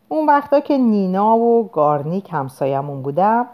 اون 0.09 0.27
وقتا 0.27 0.61
که 0.61 0.79
نینا 0.79 1.37
و 1.37 1.71
گارنیک 1.73 2.29
همسایمون 2.33 3.03
بودن 3.03 3.47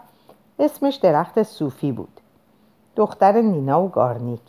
اسمش 0.59 0.95
درخت 0.95 1.43
صوفی 1.43 1.91
بود. 1.91 2.19
دختر 2.95 3.41
نینا 3.41 3.83
و 3.83 3.89
گارنیک. 3.89 4.41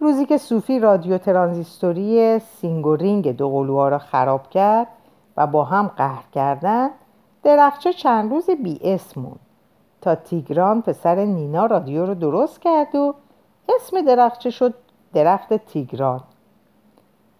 روزی 0.00 0.26
که 0.26 0.38
صوفی 0.38 0.78
رادیو 0.78 1.18
ترانزیستوری 1.18 2.38
سینگورینگ 2.38 3.36
دو 3.36 3.50
قلوها 3.50 3.88
را 3.88 3.98
خراب 3.98 4.50
کرد 4.50 4.86
و 5.36 5.46
با 5.46 5.64
هم 5.64 5.86
قهر 5.96 6.24
کردن 6.32 6.90
درختچه 7.42 7.92
چند 7.92 8.30
روز 8.30 8.50
بی 8.50 8.80
اسم 8.82 9.00
موند 9.00 9.36
تا 10.00 10.14
تیگران 10.14 10.82
پسر 10.82 11.24
نینا 11.24 11.66
رادیو 11.66 12.06
رو 12.06 12.14
درست 12.14 12.60
کرد 12.60 12.94
و 12.94 13.14
اسم 13.76 14.02
درخچه 14.02 14.50
شد 14.50 14.74
درخت 15.14 15.54
تیگران. 15.54 16.20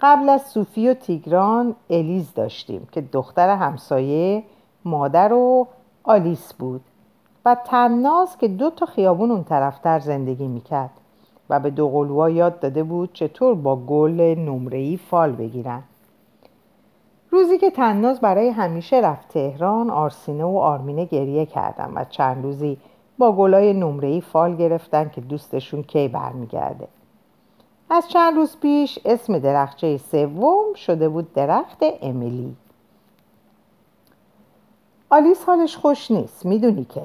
قبل 0.00 0.28
از 0.28 0.42
صوفی 0.42 0.88
و 0.88 0.94
تیگران 0.94 1.74
الیز 1.90 2.34
داشتیم 2.34 2.88
که 2.92 3.00
دختر 3.00 3.48
همسایه 3.48 4.44
مادر 4.84 5.32
و 5.32 5.68
آلیس 6.04 6.52
بود 6.52 6.80
و 7.44 7.56
تناز 7.64 8.38
که 8.38 8.48
دو 8.48 8.70
تا 8.70 8.86
خیابون 8.86 9.30
اون 9.30 9.44
طرفتر 9.44 9.98
زندگی 9.98 10.48
می‌کرد. 10.48 10.99
و 11.50 11.60
به 11.60 11.70
دوقلوها 11.70 12.30
یاد 12.30 12.60
داده 12.60 12.82
بود 12.82 13.10
چطور 13.12 13.54
با 13.54 13.76
گل 13.76 14.20
نمرهی 14.20 14.96
فال 14.96 15.32
بگیرن. 15.32 15.82
روزی 17.30 17.58
که 17.58 17.70
تناز 17.70 18.20
برای 18.20 18.48
همیشه 18.48 18.96
رفت 18.96 19.28
تهران 19.28 19.90
آرسینه 19.90 20.44
و 20.44 20.56
آرمینه 20.56 21.04
گریه 21.04 21.46
کردن 21.46 21.92
و 21.94 22.04
چند 22.04 22.44
روزی 22.44 22.78
با 23.18 23.32
گلای 23.32 23.72
نمرهی 23.72 24.20
فال 24.20 24.56
گرفتن 24.56 25.08
که 25.08 25.20
دوستشون 25.20 25.82
کی 25.82 26.08
برمیگرده. 26.08 26.88
از 27.90 28.08
چند 28.08 28.36
روز 28.36 28.56
پیش 28.60 28.98
اسم 29.04 29.38
درخچه 29.38 29.98
سوم 29.98 30.74
شده 30.74 31.08
بود 31.08 31.32
درخت 31.32 31.78
امیلی. 32.02 32.56
آلیس 35.10 35.44
حالش 35.44 35.76
خوش 35.76 36.10
نیست 36.10 36.46
می‌دونی 36.46 36.84
که. 36.84 37.02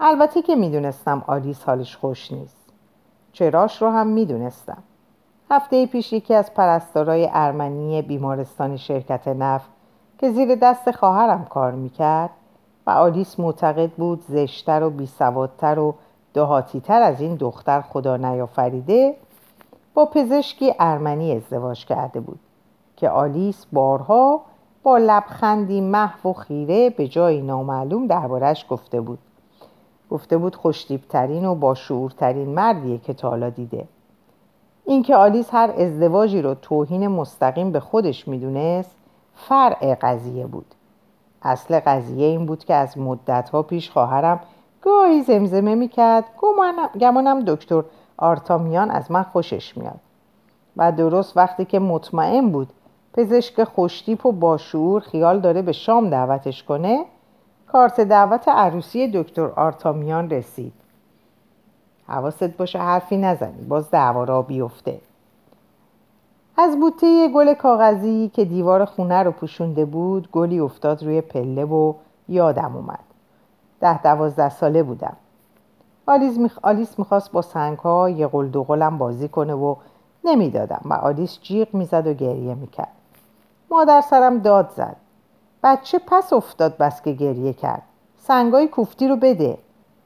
البته 0.00 0.42
که 0.42 0.56
می‌دونستم 0.56 1.24
آلیس 1.26 1.64
حالش 1.64 1.96
خوش 1.96 2.32
نیست. 2.32 2.57
چراش 3.38 3.82
رو 3.82 3.90
هم 3.90 4.06
می‌دونستم. 4.06 4.82
هفته 5.50 5.86
پیش 5.86 6.12
یکی 6.12 6.34
از 6.34 6.54
پرستارای 6.54 7.28
ارمنی 7.32 8.02
بیمارستان 8.02 8.76
شرکت 8.76 9.28
نفت 9.28 9.70
که 10.18 10.30
زیر 10.30 10.54
دست 10.54 10.90
خواهرم 10.90 11.44
کار 11.44 11.72
می‌کرد 11.72 12.30
و 12.86 12.90
آلیس 12.90 13.40
معتقد 13.40 13.90
بود 13.90 14.24
زشتر 14.28 14.82
و 14.82 14.90
بیسوادتر 14.90 15.78
و 15.78 15.94
دهاتیتر 16.34 17.02
از 17.02 17.20
این 17.20 17.34
دختر 17.34 17.80
خدا 17.80 18.16
نیافریده 18.16 19.16
با 19.94 20.06
پزشکی 20.06 20.74
ارمنی 20.78 21.36
ازدواج 21.36 21.84
کرده 21.84 22.20
بود 22.20 22.40
که 22.96 23.10
آلیس 23.10 23.66
بارها 23.72 24.40
با 24.82 24.98
لبخندی 24.98 25.80
محو 25.80 26.30
و 26.30 26.32
خیره 26.32 26.90
به 26.90 27.08
جای 27.08 27.42
نامعلوم 27.42 28.06
دربارش 28.06 28.66
گفته 28.68 29.00
بود. 29.00 29.18
گفته 30.10 30.38
بود 30.38 30.56
خوشتیبترین 30.56 31.44
و 31.44 31.54
با 31.54 31.74
شعورترین 31.74 32.48
مردیه 32.48 32.98
که 32.98 33.14
تا 33.14 33.50
دیده. 33.50 33.84
اینکه 34.84 35.16
آلیس 35.16 35.48
هر 35.52 35.70
ازدواجی 35.78 36.42
رو 36.42 36.54
توهین 36.54 37.08
مستقیم 37.08 37.72
به 37.72 37.80
خودش 37.80 38.28
می‌دونست 38.28 38.96
فرع 39.34 39.94
قضیه 39.94 40.46
بود. 40.46 40.74
اصل 41.42 41.80
قضیه 41.80 42.26
این 42.26 42.46
بود 42.46 42.64
که 42.64 42.74
از 42.74 42.98
مدتها 42.98 43.62
پیش 43.62 43.90
خواهرم 43.90 44.40
گاهی 44.82 45.22
زمزمه 45.22 45.74
می‌کرد 45.74 46.24
گمانم 47.00 47.40
دکتر 47.40 47.82
آرتامیان 48.16 48.90
از 48.90 49.10
من 49.10 49.22
خوشش 49.22 49.76
میاد 49.76 50.00
و 50.76 50.92
درست 50.92 51.36
وقتی 51.36 51.64
که 51.64 51.78
مطمئن 51.78 52.50
بود 52.50 52.68
پزشک 53.12 53.64
خوشتیپ 53.64 54.26
و 54.26 54.32
باشعور 54.32 55.00
خیال 55.00 55.40
داره 55.40 55.62
به 55.62 55.72
شام 55.72 56.10
دعوتش 56.10 56.62
کنه 56.62 57.04
کارت 57.72 58.00
دعوت 58.00 58.48
عروسی 58.48 59.10
دکتر 59.14 59.46
آرتامیان 59.46 60.30
رسید. 60.30 60.72
حواست 62.06 62.44
باشه 62.44 62.78
حرفی 62.78 63.16
نزنی 63.16 63.62
باز 63.62 63.90
دعوا 63.90 64.24
را 64.24 64.42
بیفته. 64.42 65.00
از 66.56 66.80
بوته 66.80 67.28
گل 67.28 67.54
کاغذی 67.54 68.30
که 68.34 68.44
دیوار 68.44 68.84
خونه 68.84 69.22
رو 69.22 69.30
پوشونده 69.30 69.84
بود 69.84 70.28
گلی 70.32 70.60
افتاد 70.60 71.04
روی 71.04 71.20
پله 71.20 71.64
و 71.64 71.94
یادم 72.28 72.76
اومد. 72.76 73.04
ده 73.80 74.02
دوازده 74.02 74.48
ساله 74.48 74.82
بودم. 74.82 75.16
آلیس, 76.06 76.38
میخ... 76.38 76.58
آلیس 76.62 76.98
می‌خواست 76.98 77.32
با 77.32 77.42
سنگ 77.42 77.78
ها 77.78 78.08
یه 78.08 78.26
قل 78.26 78.48
دو 78.48 78.64
قلم 78.64 78.98
بازی 78.98 79.28
کنه 79.28 79.54
و 79.54 79.74
نمی‌دادم 80.24 80.80
و 80.84 80.92
آلیس 80.92 81.38
جیغ 81.42 81.74
می‌زد 81.74 82.06
و 82.06 82.12
گریه 82.12 82.54
می‌کرد. 82.54 82.92
مادر 83.70 84.00
سرم 84.00 84.38
داد 84.38 84.70
زد. 84.76 84.96
بچه 85.68 86.00
پس 86.06 86.32
افتاد 86.32 86.76
بس 86.76 87.02
که 87.02 87.12
گریه 87.12 87.52
کرد. 87.52 87.82
سنگای 88.16 88.68
کوفتی 88.68 89.08
رو 89.08 89.16
بده. 89.16 89.58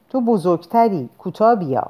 تو 0.09 0.21
بزرگتری 0.21 1.09
کوتا 1.17 1.55
بیا. 1.55 1.87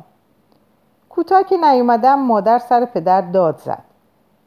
کوتا 1.10 1.44
که 1.44 1.58
نیومدم 1.58 2.20
مادر 2.20 2.60
سر 2.60 2.86
پدر 2.86 3.22
داد 3.22 3.58
زد. 3.58 3.84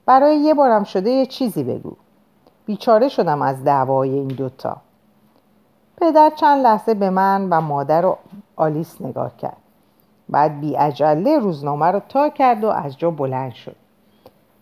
برای 0.07 0.37
یه 0.37 0.55
بارم 0.55 0.85
شده 0.85 1.11
یه 1.11 1.27
چیزی 1.27 1.65
بگو. 1.65 1.93
بیچاره 2.67 3.09
شدم 3.09 3.43
از 3.43 3.65
دعوای 3.65 4.11
این 4.11 4.29
دوتا. 4.29 4.77
پدر 6.01 6.31
چند 6.31 6.63
لحظه 6.63 6.95
به 6.95 7.11
من 7.11 7.49
و 7.51 7.61
مادر 7.61 8.07
و 8.07 8.17
آلیس 8.57 9.01
نگاه 9.01 9.37
کرد. 9.37 9.57
بعد 10.29 10.61
بی 10.61 10.77
اجله 10.77 11.39
روزنامه 11.39 11.87
رو 11.87 12.01
تا 12.09 12.29
کرد 12.29 12.65
و 12.65 12.69
از 12.69 12.99
جا 12.99 13.11
بلند 13.11 13.53
شد. 13.53 13.77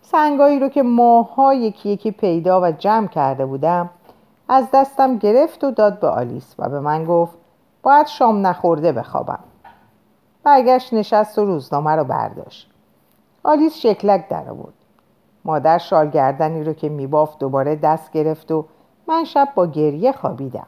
سنگایی 0.01 0.59
رو 0.59 0.69
که 0.69 0.83
ماها 0.83 1.53
یکی 1.53 1.89
یکی 1.89 2.11
پیدا 2.11 2.61
و 2.61 2.71
جمع 2.71 3.07
کرده 3.07 3.45
بودم 3.45 3.89
از 4.47 4.67
دستم 4.73 5.17
گرفت 5.17 5.63
و 5.63 5.71
داد 5.71 5.99
به 5.99 6.07
آلیس 6.07 6.55
و 6.59 6.69
به 6.69 6.79
من 6.79 7.05
گفت 7.05 7.37
باید 7.83 8.07
شام 8.07 8.47
نخورده 8.47 8.91
بخوابم. 8.91 9.39
برگشت 10.43 10.93
نشست 10.93 11.39
و 11.39 11.45
روزنامه 11.45 11.91
رو 11.91 12.03
برداشت. 12.03 12.71
آلیس 13.43 13.75
شکلک 13.75 14.27
در 14.29 14.49
آورد. 14.49 14.73
مادر 15.45 15.77
شال 15.77 16.09
گردنی 16.09 16.63
رو 16.63 16.73
که 16.73 16.89
میبافت 16.89 17.39
دوباره 17.39 17.75
دست 17.75 18.11
گرفت 18.11 18.51
و 18.51 18.65
من 19.07 19.23
شب 19.23 19.49
با 19.55 19.67
گریه 19.67 20.11
خوابیدم. 20.11 20.67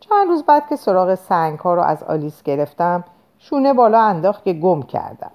چند 0.00 0.28
روز 0.28 0.42
بعد 0.42 0.68
که 0.68 0.76
سراغ 0.76 1.14
سنگ 1.14 1.58
ها 1.58 1.74
رو 1.74 1.82
از 1.82 2.02
آلیس 2.02 2.42
گرفتم 2.42 3.04
شونه 3.38 3.72
بالا 3.72 4.00
انداخت 4.00 4.44
که 4.44 4.52
گم 4.52 4.82
کردم. 4.82 5.30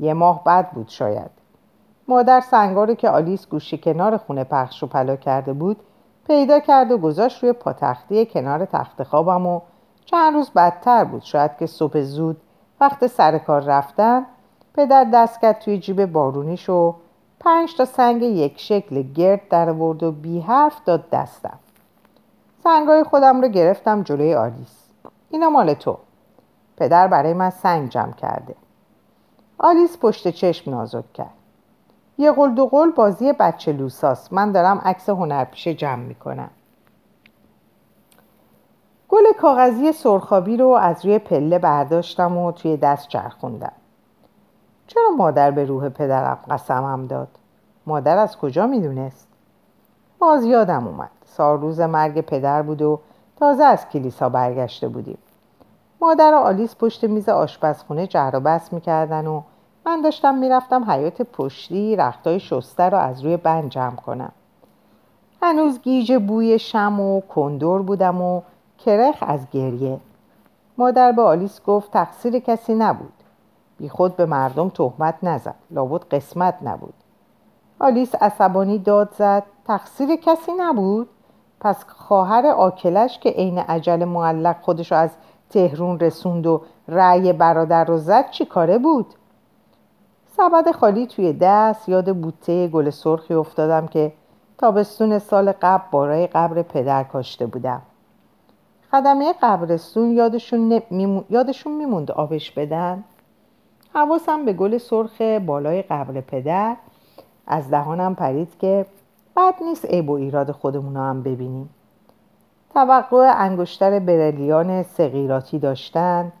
یه 0.00 0.14
ماه 0.14 0.44
بعد 0.44 0.70
بود 0.70 0.88
شاید. 0.88 1.30
مادر 2.08 2.40
سنگا 2.40 2.84
رو 2.84 2.94
که 2.94 3.10
آلیس 3.10 3.48
گوشی 3.48 3.78
کنار 3.78 4.16
خونه 4.16 4.44
پخش 4.44 4.82
و 4.82 4.86
پلا 4.86 5.16
کرده 5.16 5.52
بود 5.52 5.76
پیدا 6.26 6.60
کرد 6.60 6.90
و 6.90 6.98
گذاشت 6.98 7.42
روی 7.42 7.52
پاتختی 7.52 8.26
کنار 8.26 8.64
تخت 8.64 9.02
خوابم 9.02 9.46
و 9.46 9.60
چند 10.04 10.34
روز 10.34 10.50
بدتر 10.50 11.04
بود. 11.04 11.22
شاید 11.22 11.56
که 11.58 11.66
صبح 11.66 12.00
زود 12.00 12.36
وقت 12.80 13.06
سر 13.06 13.38
کار 13.38 13.62
رفتن 13.62 14.26
پدر 14.74 15.04
دست 15.04 15.40
کرد 15.40 15.58
توی 15.58 15.78
جیب 15.78 16.06
بارونیش 16.06 16.68
و 16.68 16.94
پنج 17.40 17.76
تا 17.76 17.84
سنگ 17.84 18.22
یک 18.22 18.60
شکل 18.60 19.02
گرد 19.02 19.48
در 19.48 19.72
ورد 19.72 20.02
و 20.02 20.12
بی 20.12 20.40
حرف 20.40 20.84
داد 20.84 21.10
دستم. 21.10 21.58
سنگای 22.64 23.04
خودم 23.04 23.42
رو 23.42 23.48
گرفتم 23.48 24.02
جلوی 24.02 24.34
آلیس. 24.34 24.88
اینا 25.30 25.50
مال 25.50 25.74
تو. 25.74 25.98
پدر 26.76 27.08
برای 27.08 27.32
من 27.32 27.50
سنگ 27.50 27.88
جمع 27.88 28.12
کرده. 28.12 28.54
آلیس 29.58 29.98
پشت 29.98 30.28
چشم 30.28 30.70
نازک 30.70 31.12
کرد. 31.12 31.43
یه 32.18 32.32
قل 32.32 32.54
دو 32.54 32.66
قل 32.66 32.90
بازی 32.90 33.32
بچه 33.32 33.72
لوساس 33.72 34.32
من 34.32 34.52
دارم 34.52 34.78
عکس 34.84 35.08
هنرپیشه 35.08 35.74
جمع 35.74 36.02
می‌کنم. 36.02 36.50
گل 39.08 39.32
کاغذی 39.40 39.92
سرخابی 39.92 40.56
رو 40.56 40.68
از 40.68 41.04
روی 41.04 41.18
پله 41.18 41.58
برداشتم 41.58 42.36
و 42.38 42.52
توی 42.52 42.76
دست 42.76 43.08
چرخوندم. 43.08 43.72
چرا 44.86 45.10
مادر 45.18 45.50
به 45.50 45.64
روح 45.64 45.88
پدرم 45.88 46.38
قسمم 46.50 47.06
داد؟ 47.06 47.28
مادر 47.86 48.18
از 48.18 48.38
کجا 48.38 48.66
می‌دونست؟ 48.66 49.28
باز 50.18 50.44
یادم 50.44 50.86
اومد. 50.86 51.10
سال 51.24 51.60
روز 51.60 51.80
مرگ 51.80 52.20
پدر 52.20 52.62
بود 52.62 52.82
و 52.82 53.00
تازه 53.36 53.64
از 53.64 53.88
کلیسا 53.88 54.28
برگشته 54.28 54.88
بودیم. 54.88 55.18
مادر 56.00 56.34
و 56.34 56.36
آلیس 56.36 56.76
پشت 56.76 57.04
میز 57.04 57.28
آشپزخونه 57.28 58.06
جر 58.06 58.30
و 58.34 58.40
بس 58.40 58.72
می‌کردن 58.72 59.26
و 59.26 59.42
من 59.86 60.00
داشتم 60.00 60.34
می‌رفتم 60.34 60.90
حیات 60.90 61.22
پشتی 61.22 61.96
رختای 61.96 62.40
شسته 62.40 62.82
رو 62.82 62.98
از 62.98 63.24
روی 63.24 63.36
بند 63.36 63.70
جمع 63.70 63.96
کنم. 63.96 64.32
هنوز 65.42 65.80
گیج 65.80 66.12
بوی 66.12 66.58
شم 66.58 67.00
و 67.00 67.20
کندور 67.20 67.82
بودم 67.82 68.22
و 68.22 68.42
کرخ 68.78 69.16
از 69.20 69.40
گریه. 69.50 70.00
مادر 70.78 71.12
به 71.12 71.22
آلیس 71.22 71.62
گفت 71.62 71.90
تقصیر 71.90 72.38
کسی 72.38 72.74
نبود. 72.74 73.12
بی 73.78 73.88
خود 73.88 74.16
به 74.16 74.26
مردم 74.26 74.68
تهمت 74.68 75.14
نزد 75.22 75.54
لابد 75.70 76.04
قسمت 76.04 76.54
نبود. 76.62 76.94
آلیس 77.78 78.14
عصبانی 78.14 78.78
داد 78.78 79.14
زد 79.18 79.42
تقصیر 79.64 80.16
کسی 80.16 80.52
نبود؟ 80.58 81.08
پس 81.60 81.84
خواهر 81.88 82.46
آکلش 82.46 83.18
که 83.18 83.30
عین 83.30 83.58
عجل 83.58 84.04
معلق 84.04 84.56
خودش 84.60 84.92
از 84.92 85.10
تهرون 85.50 86.00
رسوند 86.00 86.46
و 86.46 86.62
رأی 86.88 87.32
برادر 87.32 87.84
رو 87.84 87.98
زد 87.98 88.30
چی 88.30 88.44
کاره 88.44 88.78
بود؟ 88.78 89.14
سبد 90.36 90.70
خالی 90.70 91.06
توی 91.06 91.32
دست 91.32 91.88
یاد 91.88 92.16
بوته 92.16 92.68
گل 92.68 92.90
سرخی 92.90 93.34
افتادم 93.34 93.86
که 93.86 94.12
تابستون 94.58 95.18
سال 95.18 95.52
قبل 95.52 95.84
بارای 95.90 96.26
قبر 96.26 96.62
پدر 96.62 97.04
کاشته 97.04 97.46
بودم. 97.46 97.82
خدمه 98.90 99.34
قبرستون 99.42 100.12
یادشون, 100.12 100.82
یادشون 101.30 101.72
میموند 101.72 102.10
آبش 102.10 102.50
بدن. 102.50 103.04
حواسم 103.94 104.44
به 104.44 104.52
گل 104.52 104.78
سرخ 104.78 105.20
بالای 105.20 105.82
قبر 105.82 106.20
پدر. 106.20 106.76
از 107.46 107.70
دهانم 107.70 108.14
پرید 108.14 108.58
که 108.58 108.86
بد 109.36 109.54
نیست 109.62 109.84
عیب 109.84 110.10
و 110.10 110.12
ایراد 110.12 110.50
خودمون 110.50 110.96
هم 110.96 111.22
ببینیم. 111.22 111.70
توقع 112.74 113.32
انگشتر 113.36 113.98
برلیان 113.98 114.82
سقیراتی 114.82 115.58
داشتن. 115.58 116.32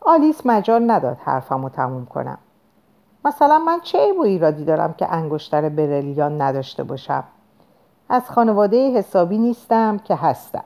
آلیس 0.00 0.46
مجال 0.46 0.90
نداد 0.90 1.16
حرفم 1.24 1.62
رو 1.62 1.68
تموم 1.68 2.06
کنم. 2.06 2.38
مثلا 3.24 3.58
من 3.58 3.80
چه 3.80 3.98
عیب 3.98 4.18
و 4.18 4.22
ایرادی 4.22 4.64
دارم 4.64 4.92
که 4.92 5.12
انگشتر 5.12 5.68
برلیان 5.68 6.40
نداشته 6.40 6.82
باشم؟ 6.82 7.24
از 8.08 8.30
خانواده 8.30 8.90
حسابی 8.90 9.38
نیستم 9.38 9.98
که 9.98 10.14
هستم. 10.14 10.64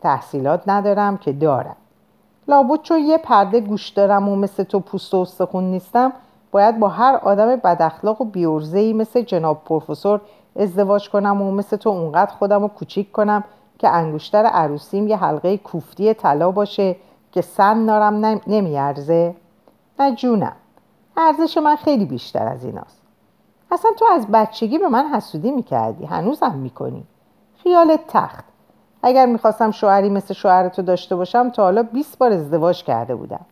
تحصیلات 0.00 0.62
ندارم 0.66 1.16
که 1.16 1.32
دارم. 1.32 1.76
لابد 2.48 2.82
چون 2.82 2.98
یه 2.98 3.18
پرده 3.18 3.60
گوش 3.60 3.88
دارم 3.88 4.28
و 4.28 4.36
مثل 4.36 4.62
تو 4.62 4.80
پوست 4.80 5.14
و 5.14 5.16
استخون 5.16 5.64
نیستم 5.64 6.12
باید 6.50 6.78
با 6.78 6.88
هر 6.88 7.20
آدم 7.22 7.56
بداخلاق 7.56 8.20
و 8.20 8.24
بیورزهی 8.24 8.92
مثل 8.92 9.22
جناب 9.22 9.62
پروفسور 9.64 10.20
ازدواج 10.56 11.10
کنم 11.10 11.42
و 11.42 11.50
مثل 11.50 11.76
تو 11.76 11.90
اونقدر 11.90 12.32
خودم 12.32 12.62
رو 12.62 12.68
کوچیک 12.68 13.12
کنم 13.12 13.44
که 13.78 13.88
انگشتر 13.88 14.44
عروسیم 14.46 15.08
یه 15.08 15.16
حلقه 15.16 15.56
کوفتی 15.56 16.14
طلا 16.14 16.50
باشه 16.50 16.96
که 17.32 17.40
سن 17.40 17.78
نارم 17.78 18.40
نمیارزه. 18.46 19.34
نه 19.98 20.14
جونم. 20.14 20.56
ارزش 21.16 21.58
من 21.58 21.76
خیلی 21.76 22.04
بیشتر 22.04 22.48
از 22.48 22.64
ایناست. 22.64 23.02
اصلا 23.70 23.90
تو 23.98 24.04
از 24.12 24.26
بچگی 24.26 24.78
به 24.78 24.88
من 24.88 25.04
حسودی 25.04 25.50
می‌کردی. 25.50 26.04
هنوزم 26.04 26.54
می‌کنی. 26.54 27.06
خیال 27.62 27.96
تخت. 28.08 28.44
اگر 29.02 29.26
می‌خواستم 29.26 29.70
شوهری 29.70 30.10
مثل 30.10 30.34
شوهر 30.34 30.68
تو 30.68 30.82
داشته 30.82 31.16
باشم 31.16 31.50
تا 31.50 31.62
حالا 31.62 31.82
20 31.82 32.18
بار 32.18 32.32
ازدواج 32.32 32.84
کرده 32.84 33.14
بودم. 33.14 33.46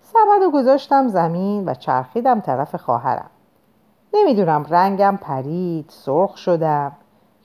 سبد 0.00 0.42
و 0.42 0.50
گذاشتم 0.50 1.08
زمین 1.08 1.68
و 1.68 1.74
چرخیدم 1.74 2.40
طرف 2.40 2.74
خواهرم. 2.74 3.30
نمی‌دونم 4.14 4.66
رنگم 4.68 5.18
پرید 5.20 5.86
سرخ 5.88 6.36
شدم 6.36 6.92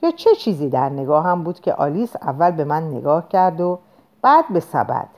یا 0.02 0.10
چه 0.10 0.34
چیزی 0.34 0.68
در 0.68 0.88
نگاهم 0.88 1.42
بود 1.42 1.60
که 1.60 1.74
آلیس 1.74 2.16
اول 2.16 2.50
به 2.50 2.64
من 2.64 2.82
نگاه 2.82 3.28
کرد 3.28 3.60
و 3.60 3.78
بعد 4.22 4.44
به 4.48 4.60
سبد. 4.60 5.08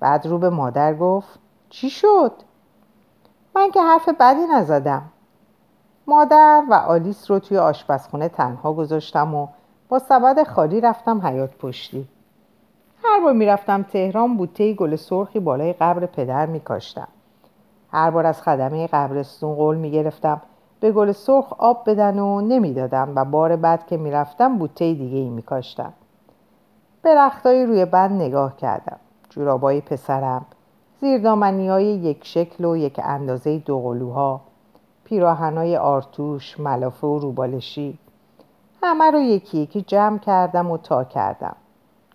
بعد 0.00 0.26
رو 0.26 0.38
به 0.38 0.50
مادر 0.50 0.94
گفت 0.94 1.38
چی 1.70 1.90
شد؟ 1.90 2.32
من 3.56 3.70
که 3.70 3.82
حرف 3.82 4.08
بدی 4.08 4.46
نزدم. 4.54 5.02
مادر 6.06 6.62
و 6.70 6.74
آلیس 6.74 7.30
رو 7.30 7.38
توی 7.38 7.58
آشپزخونه 7.58 8.28
تنها 8.28 8.72
گذاشتم 8.72 9.34
و 9.34 9.48
با 9.88 9.98
سبد 9.98 10.42
خالی 10.42 10.80
رفتم 10.80 11.26
حیات 11.26 11.56
پشتی. 11.56 12.08
هر 13.04 13.20
بار 13.20 13.32
می‌رفتم 13.32 13.82
تهران 13.82 14.36
بوته 14.36 14.74
گل 14.74 14.96
سرخی 14.96 15.40
بالای 15.40 15.72
قبر 15.72 16.06
پدر 16.06 16.46
میکاشتم. 16.46 17.08
هر 17.92 18.10
بار 18.10 18.26
از 18.26 18.42
خدمه 18.42 18.86
قبرستون 18.86 19.54
قول 19.54 19.76
می‌گرفتم 19.76 20.42
به 20.80 20.92
گل 20.92 21.12
سرخ 21.12 21.52
آب 21.58 21.90
بدن 21.90 22.18
و 22.18 22.40
نمی‌دادم 22.40 23.12
و 23.14 23.24
بار 23.24 23.56
بعد 23.56 23.86
که 23.86 23.96
می‌رفتم 23.96 24.58
بوته 24.58 24.94
دیگه 24.94 25.18
ای 25.18 25.28
میکاشتم. 25.28 25.92
به 27.02 27.14
رختای 27.14 27.66
روی 27.66 27.84
بند 27.84 28.22
نگاه 28.22 28.56
کردم. 28.56 28.98
جورابای 29.30 29.80
پسرم 29.80 30.46
زیردامنی 31.00 31.68
های 31.68 31.84
یک 31.84 32.24
شکل 32.24 32.64
و 32.64 32.76
یک 32.76 33.00
اندازه 33.04 33.58
دو 33.58 33.80
قلوها 33.80 34.40
پیراهنای 35.04 35.76
آرتوش 35.76 36.60
ملافه 36.60 37.06
و 37.06 37.18
روبالشی. 37.18 37.98
همه 38.82 39.10
رو 39.10 39.20
یکی 39.20 39.58
یکی 39.58 39.82
جمع 39.82 40.18
کردم 40.18 40.70
و 40.70 40.78
تا 40.78 41.04
کردم. 41.04 41.56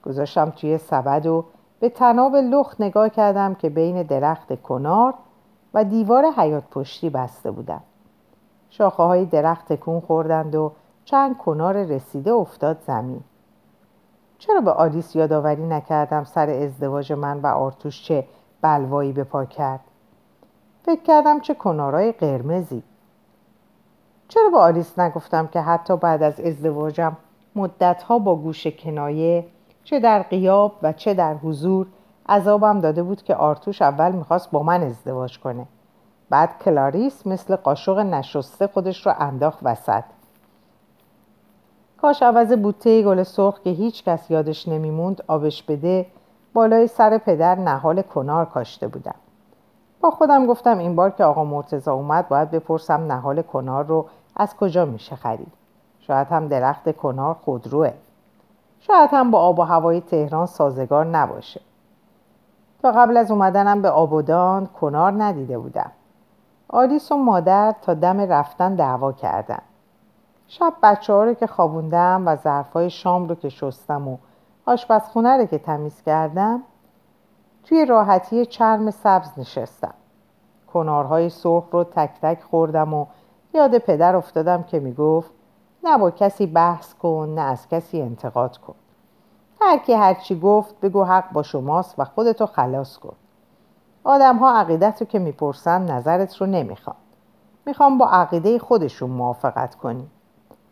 گذاشتم 0.06 0.50
توی 0.50 0.78
سبد 0.78 1.26
و 1.26 1.46
به 1.80 1.90
تناب 1.90 2.36
لخت 2.36 2.82
نگاه 2.82 3.10
کردم 3.10 3.56
که 3.56 3.70
بین 3.70 4.04
درخت 4.04 4.62
کنار 4.62 5.14
و 5.74 5.84
دیوار 5.84 6.26
حیات 6.38 6.64
پشتی 6.72 7.10
بسته 7.10 7.52
بودم 7.52 7.82
شاخه 8.70 9.04
های 9.04 9.26
درخت 9.26 9.74
تکون 9.74 10.00
خوردند 10.00 10.56
و 10.56 10.72
چند 11.06 11.38
کنار 11.38 11.84
رسیده 11.84 12.32
افتاد 12.32 12.78
زمین. 12.88 13.22
چرا 14.38 14.62
به 14.62 14.72
آلیس 14.72 15.16
یادآوری 15.16 15.68
نکردم 15.68 16.24
سر 16.24 16.50
ازدواج 16.50 17.14
من 17.14 17.40
و 17.42 17.48
آرتوش 17.48 18.04
چه 18.04 18.26
بلوایی 18.62 19.12
به 19.12 19.24
پا 19.24 19.46
کرد. 19.46 19.80
فکر 20.86 21.02
کردم 21.02 21.40
چه 21.40 21.54
کنارای 21.54 22.12
قرمزی. 22.12 22.84
چرا 24.28 24.50
به 24.50 24.58
آلیس 24.58 25.00
نگفتم 25.00 25.48
که 25.48 25.62
حتی 25.62 25.98
بعد 25.98 26.24
از 26.24 26.40
ازدواجم 26.40 27.18
مدتها 27.56 28.20
با 28.20 28.36
گوش 28.36 28.68
کنایه 28.68 29.46
چه 29.84 30.00
در 30.00 30.22
قیاب 30.22 30.76
و 30.82 30.94
چه 30.94 31.14
در 31.14 31.34
حضور 31.34 31.88
عذابم 32.30 32.80
داده 32.80 33.04
بود 33.04 33.24
که 33.24 33.36
آرتوش 33.36 33.82
اول 33.82 34.12
می‌خواست 34.12 34.52
با 34.52 34.64
من 34.64 34.84
ازدواج 34.84 35.40
کنه. 35.40 35.66
بعد 36.30 36.64
کلاریس 36.64 37.28
مثل 37.28 37.56
قاشق 37.56 37.98
نشسته 37.98 38.68
خودش 38.68 39.06
رو 39.06 39.14
انداخت 39.20 39.60
وسط. 39.64 40.04
کاش 41.98 42.24
عوض 42.24 42.54
بوته 42.54 43.04
گل 43.04 43.24
سرخ 43.24 43.62
که 43.62 43.70
هیچ 43.70 44.04
کس 44.04 44.32
یادش 44.32 44.68
نمیموند 44.68 45.24
آبش 45.28 45.64
بده 45.64 46.06
بالای 46.54 46.88
سر 46.88 47.18
پدر 47.18 47.56
نهال 47.56 48.02
کنار 48.02 48.46
کاشته 48.46 48.88
بودم. 48.88 49.16
با 50.02 50.12
خودم 50.12 50.46
گفتم 50.46 50.78
این 50.78 50.96
بار 50.96 51.10
که 51.10 51.24
آقا 51.24 51.44
مرتزا 51.44 51.94
اومد 51.94 52.28
باید 52.28 52.52
بپرسم 52.52 53.12
نهال 53.12 53.42
کنار 53.42 53.86
رو 53.86 54.06
از 54.36 54.56
کجا 54.56 54.86
میشه 54.86 55.16
خرید. 55.16 55.54
شاید 56.00 56.28
هم 56.28 56.48
درخت 56.48 56.98
کنار 56.98 57.34
خودروه. 57.34 57.94
شاید 58.80 59.10
هم 59.14 59.32
با 59.32 59.40
آب 59.40 59.60
و 59.60 59.64
هوای 59.64 60.02
تهران 60.02 60.46
سازگار 60.46 61.06
نباشه. 61.06 61.62
تا 62.82 62.92
قبل 62.92 63.18
از 63.18 63.32
اومدنم 63.32 63.82
به 63.82 63.90
آبودان 63.90 64.66
کنار 64.66 65.24
ندیده 65.24 65.58
بودم. 65.58 65.92
آلیس 66.70 67.12
و 67.12 67.18
مادر 67.18 67.76
تا 67.82 67.94
دم 67.94 68.20
رفتن 68.20 68.76
دعوا 68.76 69.12
کردن. 69.12 69.62
شب 70.48 70.74
بچه 70.84 71.14
ها 71.14 71.24
رو 71.24 71.34
که 71.34 71.48
خوابوندم 71.48 72.24
و 72.26 72.36
ظرفای 72.36 72.90
شام 72.90 73.28
رو 73.28 73.36
که 73.36 73.50
شستم 73.50 74.08
و 74.08 74.18
آشپزخونه 74.72 75.38
رو 75.38 75.46
که 75.46 75.58
تمیز 75.58 76.02
کردم 76.02 76.64
توی 77.64 77.86
راحتی 77.86 78.46
چرم 78.46 78.92
سبز 78.92 79.30
نشستم. 79.38 79.94
کنارهای 80.74 81.30
سرخ 81.30 81.64
رو 81.72 81.84
تک 81.84 82.10
تک 82.22 82.42
خوردم 82.42 82.94
و 82.94 83.06
یاد 83.54 83.78
پدر 83.78 84.16
افتادم 84.16 84.64
که 84.64 84.80
می‌گفت 84.80 85.32
نه 85.84 85.98
با 85.98 86.12
کسی 86.12 86.46
بحث 86.46 86.94
کن 86.94 87.34
نه 87.36 87.42
از 87.42 87.68
کسی 87.68 88.02
انتقاد 88.02 88.58
کن. 88.58 88.76
هر 89.62 89.78
کی 89.78 89.94
هرچی 89.94 90.40
گفت 90.40 90.80
بگو 90.80 91.04
حق 91.04 91.32
با 91.32 91.44
شماست 91.44 91.96
و 91.98 92.06
خودتو 92.06 92.46
خلاص 92.46 92.98
کن. 92.98 93.16
آدم 94.04 94.38
ها 94.38 94.60
عقیدت 94.60 95.02
رو 95.02 95.08
که 95.08 95.20
می‌پرسن 95.20 95.92
نظرت 95.92 96.38
رو 96.38 96.48
نمی‌خوان. 96.48 96.96
می‌خوام 97.66 97.98
با 97.98 98.10
عقیده 98.10 98.60
خودشون 98.60 99.10
موافقت 99.10 99.76
کنی. 99.76 100.08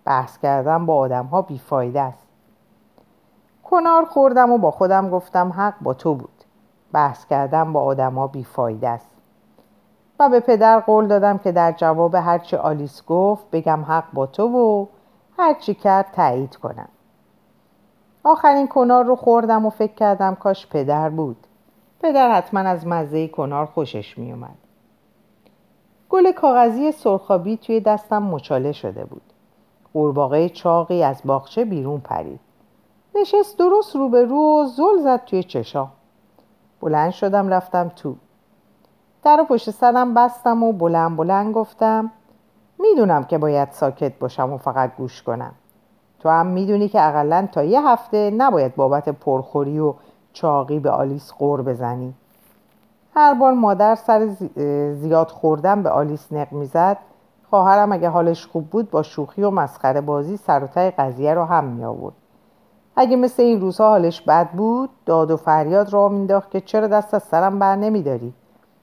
بحث 0.05 0.37
کردم 0.37 0.85
با 0.85 0.95
آدم 0.97 1.25
ها 1.25 1.41
بیفایده 1.41 2.01
است. 2.01 2.28
کنار 3.69 4.05
خوردم 4.05 4.51
و 4.51 4.57
با 4.57 4.71
خودم 4.71 5.09
گفتم 5.09 5.53
حق 5.57 5.73
با 5.81 5.93
تو 5.93 6.15
بود. 6.15 6.43
بحث 6.93 7.25
کردم 7.25 7.73
با 7.73 7.83
آدما 7.83 8.27
بیفایده 8.27 8.89
است. 8.89 9.11
و 10.19 10.29
به 10.29 10.39
پدر 10.39 10.79
قول 10.79 11.07
دادم 11.07 11.37
که 11.37 11.51
در 11.51 11.71
جواب 11.71 12.15
هرچی 12.15 12.55
آلیس 12.55 13.05
گفت 13.05 13.51
بگم 13.51 13.85
حق 13.87 14.03
با 14.13 14.25
تو 14.25 14.43
و 14.47 14.85
هرچی 15.37 15.73
کرد 15.73 16.11
تایید 16.11 16.55
کنم. 16.55 16.89
آخرین 18.23 18.67
کنار 18.67 19.05
رو 19.05 19.15
خوردم 19.15 19.65
و 19.65 19.69
فکر 19.69 19.93
کردم 19.93 20.35
کاش 20.35 20.67
پدر 20.67 21.09
بود. 21.09 21.47
پدر 22.01 22.31
حتما 22.31 22.59
از 22.59 22.87
مزه 22.87 23.27
کنار 23.27 23.65
خوشش 23.65 24.17
میومد 24.17 24.57
گل 26.09 26.31
کاغذی 26.31 26.91
سرخابی 26.91 27.57
توی 27.57 27.79
دستم 27.79 28.23
مچاله 28.23 28.71
شده 28.71 29.05
بود. 29.05 29.21
قورباغه 29.93 30.49
چاقی 30.49 31.03
از 31.03 31.21
باغچه 31.25 31.65
بیرون 31.65 31.99
پرید. 31.99 32.39
نشست 33.21 33.57
درست 33.57 33.95
روبرو 33.95 34.61
و 34.61 34.65
زل 34.65 35.03
زد 35.03 35.25
توی 35.25 35.43
چشام. 35.43 35.91
بلند 36.81 37.11
شدم 37.11 37.49
رفتم 37.49 37.91
تو. 37.95 38.15
در 39.23 39.41
و 39.41 39.43
پشت 39.43 39.69
سرم 39.71 40.13
بستم 40.13 40.63
و 40.63 40.73
بلند 40.73 41.17
بلند 41.17 41.53
گفتم 41.53 42.11
می‌دونم 42.79 43.23
که 43.23 43.37
باید 43.37 43.71
ساکت 43.71 44.19
باشم 44.19 44.53
و 44.53 44.57
فقط 44.57 44.95
گوش 44.97 45.23
کنم. 45.23 45.51
تو 46.19 46.29
هم 46.29 46.45
می‌دونی 46.45 46.89
که 46.89 47.07
اقلا 47.07 47.47
تا 47.51 47.63
یه 47.63 47.87
هفته 47.87 48.31
نباید 48.31 48.75
بابت 48.75 49.09
پرخوری 49.09 49.79
و 49.79 49.93
چاقی 50.33 50.79
به 50.79 50.89
آلیس 50.89 51.31
قور 51.31 51.61
بزنی. 51.61 52.13
هر 53.15 53.33
بار 53.33 53.53
مادر 53.53 53.95
سر 53.95 54.27
زیاد 54.93 55.27
خوردن 55.27 55.83
به 55.83 55.89
آلیس 55.89 56.33
نق 56.33 56.51
می‌زد 56.51 56.97
خواهرم 57.49 57.91
اگه 57.91 58.09
حالش 58.09 58.45
خوب 58.45 58.69
بود 58.69 58.89
با 58.89 59.03
شوخی 59.03 59.43
و 59.43 59.49
مسخره 59.49 60.01
بازی 60.01 60.37
سر 60.37 60.63
و 60.63 60.91
قضیه 60.97 61.33
رو 61.33 61.45
هم 61.45 61.63
می 61.63 61.83
آورد 61.83 62.15
اگه 62.95 63.15
مثل 63.15 63.43
این 63.43 63.61
روزها 63.61 63.89
حالش 63.89 64.21
بد 64.21 64.49
بود 64.49 64.89
داد 65.05 65.31
و 65.31 65.37
فریاد 65.37 65.93
را 65.93 66.09
مینداخت 66.09 66.51
که 66.51 66.61
چرا 66.61 66.87
دست 66.87 67.13
از 67.13 67.23
سرم 67.23 67.59
بر 67.59 67.75
نمیداری؟ 67.75 68.33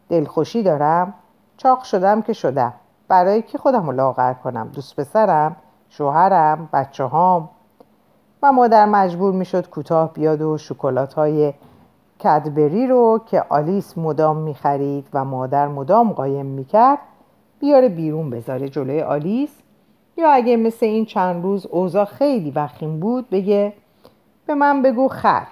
دلخوشی 0.09 0.63
دارم 0.63 1.15
چاق 1.57 1.83
شدم 1.83 2.23
که 2.23 2.33
شدم. 2.33 2.73
برای 3.09 3.43
کی 3.43 3.59
خودم 3.59 3.87
رو 3.87 3.93
لاغر 3.93 4.33
کنم؟ 4.33 4.71
دوست 4.75 4.97
پسرم 5.01 5.57
شوهرم 5.89 6.69
بچه 6.73 7.05
هام 7.05 7.49
و 8.43 8.53
مادر 8.53 8.87
مجبور 8.87 9.33
می‌شد 9.33 9.71
کوتاه 9.71 10.13
بیاد 10.13 10.43
و 10.43 10.59
شکلات 10.59 11.15
های 11.15 11.53
کدبری 12.21 12.87
رو 12.87 13.21
که 13.27 13.45
آلیس 13.49 13.99
مدام 13.99 14.37
می‌خرید 14.37 15.07
و 15.15 15.25
مادر 15.25 15.69
مدام 15.69 16.13
قایم 16.13 16.47
می‌کرد 16.47 16.99
بیاره 17.61 17.89
بیرون 17.89 18.31
بذاره 18.31 18.69
جلوی 18.69 19.01
آلیس. 19.01 19.51
یا 20.17 20.31
اگه 20.31 20.57
مثل 20.57 20.87
این 20.87 21.05
چند 21.05 21.43
روز 21.43 21.67
اوضاع 21.67 22.05
خیلی 22.05 22.51
وخیم 22.51 23.01
بود 23.01 23.31
بگه 23.31 23.73
به 24.47 24.55
من 24.55 24.83
بگو 24.83 25.09
خر 25.09 25.47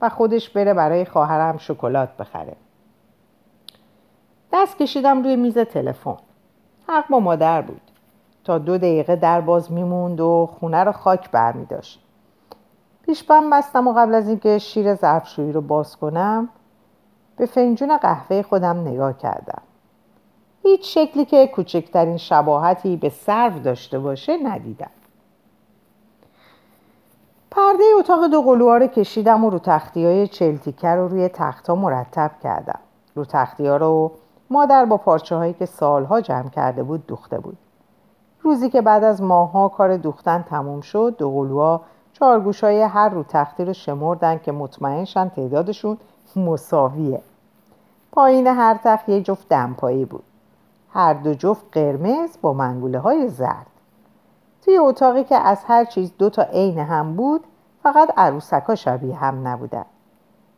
و 0.00 0.08
خودش 0.08 0.50
بره 0.50 0.74
برای 0.74 1.04
خواهرم 1.04 1.58
شکلات 1.58 2.16
بخره. 2.16 2.56
دست 4.52 4.78
کشیدم 4.78 5.22
روی 5.22 5.36
میز 5.36 5.58
تلفن. 5.58 6.16
حق 6.88 7.08
با 7.08 7.20
مادر 7.20 7.62
بود. 7.62 7.80
تا 8.44 8.58
دو 8.58 8.78
دقیقه 8.78 9.16
در 9.16 9.40
باز 9.40 9.72
میموند 9.72 10.20
و 10.20 10.50
خونه 10.58 10.84
رو 10.84 10.92
خاک 10.92 11.30
برمی 11.30 11.66
داشت 11.66 12.02
پیشبم 13.06 13.50
بستم 13.50 13.88
و 13.88 13.92
قبل 13.92 14.14
از 14.14 14.28
اینکه 14.28 14.58
شیر 14.58 14.94
ظرفشویی 14.94 15.52
رو 15.52 15.60
باز 15.60 15.96
کنم 15.96 16.48
به 17.36 17.46
فنجون 17.46 17.96
قهوه 17.96 18.42
خودم 18.42 18.80
نگاه 18.80 19.18
کردم. 19.18 19.62
هیچ 20.62 20.98
شکلی 20.98 21.24
که 21.24 21.46
کوچکترین 21.46 22.16
شباهتی 22.16 22.96
به 22.96 23.08
سرو 23.08 23.58
داشته 23.58 23.98
باشه 23.98 24.36
ندیدم. 24.36 24.90
پرده 27.54 27.84
اتاق 27.98 28.26
دو 28.26 28.42
قلوها 28.42 28.76
رو 28.76 28.86
کشیدم 28.86 29.44
و 29.44 29.50
رو 29.50 29.58
تختی 29.58 30.04
های 30.04 30.28
چلتیکه 30.28 30.88
رو 30.88 31.08
روی 31.08 31.28
تختها 31.28 31.74
مرتب 31.74 32.30
کردم. 32.42 32.78
رو 33.14 33.24
تختی 33.24 33.66
ها 33.66 33.76
رو 33.76 34.12
مادر 34.50 34.84
با 34.84 34.96
پارچه 34.96 35.36
هایی 35.36 35.52
که 35.52 35.66
سالها 35.66 36.20
جمع 36.20 36.48
کرده 36.48 36.82
بود 36.82 37.06
دوخته 37.06 37.38
بود. 37.38 37.56
روزی 38.42 38.70
که 38.70 38.80
بعد 38.82 39.04
از 39.04 39.22
ماهها 39.22 39.68
کار 39.68 39.96
دوختن 39.96 40.44
تموم 40.50 40.80
شد 40.80 41.14
دو 41.18 41.30
قلوها 41.30 41.80
چارگوش 42.12 42.64
های 42.64 42.82
هر 42.82 43.08
رو 43.08 43.22
تختی 43.22 43.64
رو 43.64 43.72
شمردن 43.72 44.38
که 44.38 44.52
مطمئنشن 44.52 45.28
تعدادشون 45.28 45.98
مساویه. 46.36 47.20
پایین 48.12 48.46
هر 48.46 48.78
تخت 48.84 49.08
یه 49.08 49.20
جفت 49.20 49.48
دمپایی 49.48 50.04
بود. 50.04 50.24
هر 50.92 51.14
دو 51.14 51.34
جفت 51.34 51.64
قرمز 51.72 52.38
با 52.42 52.52
منگوله 52.52 52.98
های 52.98 53.28
زرد. 53.28 53.71
توی 54.64 54.78
اتاقی 54.78 55.24
که 55.24 55.36
از 55.36 55.64
هر 55.64 55.84
چیز 55.84 56.12
دو 56.18 56.30
تا 56.30 56.42
عین 56.42 56.78
هم 56.78 57.16
بود 57.16 57.44
فقط 57.82 58.10
عروسکا 58.16 58.74
شبیه 58.74 59.16
هم 59.16 59.48
نبودن. 59.48 59.84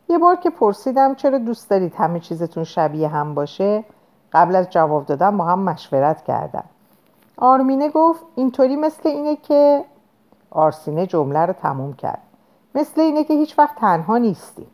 یه 0.09 0.17
بار 0.17 0.35
که 0.35 0.49
پرسیدم 0.49 1.15
چرا 1.15 1.37
دوست 1.37 1.69
دارید 1.69 1.95
همه 1.95 2.19
چیزتون 2.19 2.63
شبیه 2.63 3.07
هم 3.07 3.35
باشه 3.35 3.83
قبل 4.33 4.55
از 4.55 4.69
جواب 4.69 5.05
دادن 5.05 5.37
با 5.37 5.43
هم 5.43 5.59
مشورت 5.59 6.23
کردن. 6.23 6.63
آرمینه 7.37 7.89
گفت 7.89 8.23
اینطوری 8.35 8.75
مثل 8.75 9.09
اینه 9.09 9.35
که 9.35 9.85
آرسینه 10.51 11.07
جمله 11.07 11.39
رو 11.39 11.53
تموم 11.53 11.93
کرد. 11.93 12.21
مثل 12.75 13.01
اینه 13.01 13.23
که 13.23 13.33
هیچ 13.33 13.59
وقت 13.59 13.75
تنها 13.75 14.17
نیستیم. 14.17 14.67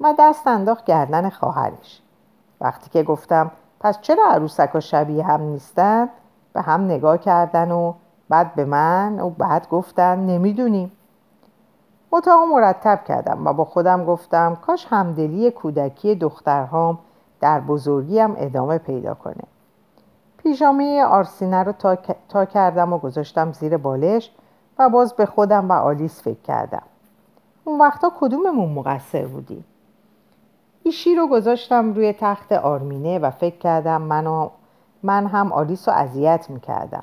و 0.00 0.14
دست 0.18 0.46
انداخت 0.46 0.84
گردن 0.84 1.30
خواهرش. 1.30 2.02
وقتی 2.60 2.90
که 2.90 3.02
گفتم 3.02 3.50
پس 3.80 4.00
چرا 4.00 4.24
عروسک 4.30 4.80
شبیه 4.80 5.24
هم 5.24 5.42
نیستن؟ 5.42 6.08
به 6.52 6.62
هم 6.62 6.84
نگاه 6.84 7.18
کردن 7.18 7.70
و 7.70 7.92
بعد 8.28 8.54
به 8.54 8.64
من 8.64 9.20
و 9.20 9.30
بعد 9.30 9.68
گفتن 9.68 10.18
نمی‌دونیم 10.18 10.92
اتاق 12.12 12.48
مرتب 12.52 13.04
کردم 13.04 13.46
و 13.46 13.52
با 13.52 13.64
خودم 13.64 14.04
گفتم 14.04 14.54
کاش 14.66 14.86
همدلی 14.90 15.50
کودکی 15.50 16.14
دخترهام 16.14 16.98
در 17.40 17.60
بزرگیم 17.60 18.34
ادامه 18.36 18.78
پیدا 18.78 19.14
کنه. 19.14 19.44
پیژامه 20.36 21.04
آرسینه 21.04 21.62
رو 21.62 21.72
تا, 21.72 21.96
تا 22.28 22.44
کردم 22.44 22.92
و 22.92 22.98
گذاشتم 22.98 23.52
زیر 23.52 23.76
بالش 23.76 24.30
و 24.78 24.88
باز 24.88 25.12
به 25.12 25.26
خودم 25.26 25.68
و 25.68 25.72
آلیس 25.72 26.22
فکر 26.22 26.40
کردم. 26.40 26.82
اون 27.64 27.80
وقتا 27.80 28.12
کدوممون 28.20 28.72
مقصر 28.72 29.26
بودیم؟ 29.26 29.64
ایشی 30.82 31.14
رو 31.14 31.26
گذاشتم 31.26 31.92
روی 31.92 32.12
تخت 32.12 32.52
آرمینه 32.52 33.18
و 33.18 33.30
فکر 33.30 33.58
کردم 33.58 34.02
من, 34.02 34.50
من 35.02 35.26
هم 35.26 35.52
آلیس 35.52 35.88
رو 35.88 35.94
اذیت 35.94 36.50
می‌کردم. 36.50 37.02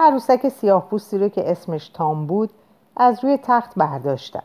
عروسک 0.00 0.48
سیاه 0.48 0.88
پوستی 0.88 1.18
رو 1.18 1.28
که 1.28 1.50
اسمش 1.50 1.88
تام 1.88 2.26
بود 2.26 2.50
از 2.96 3.24
روی 3.24 3.38
تخت 3.42 3.74
برداشتم. 3.76 4.42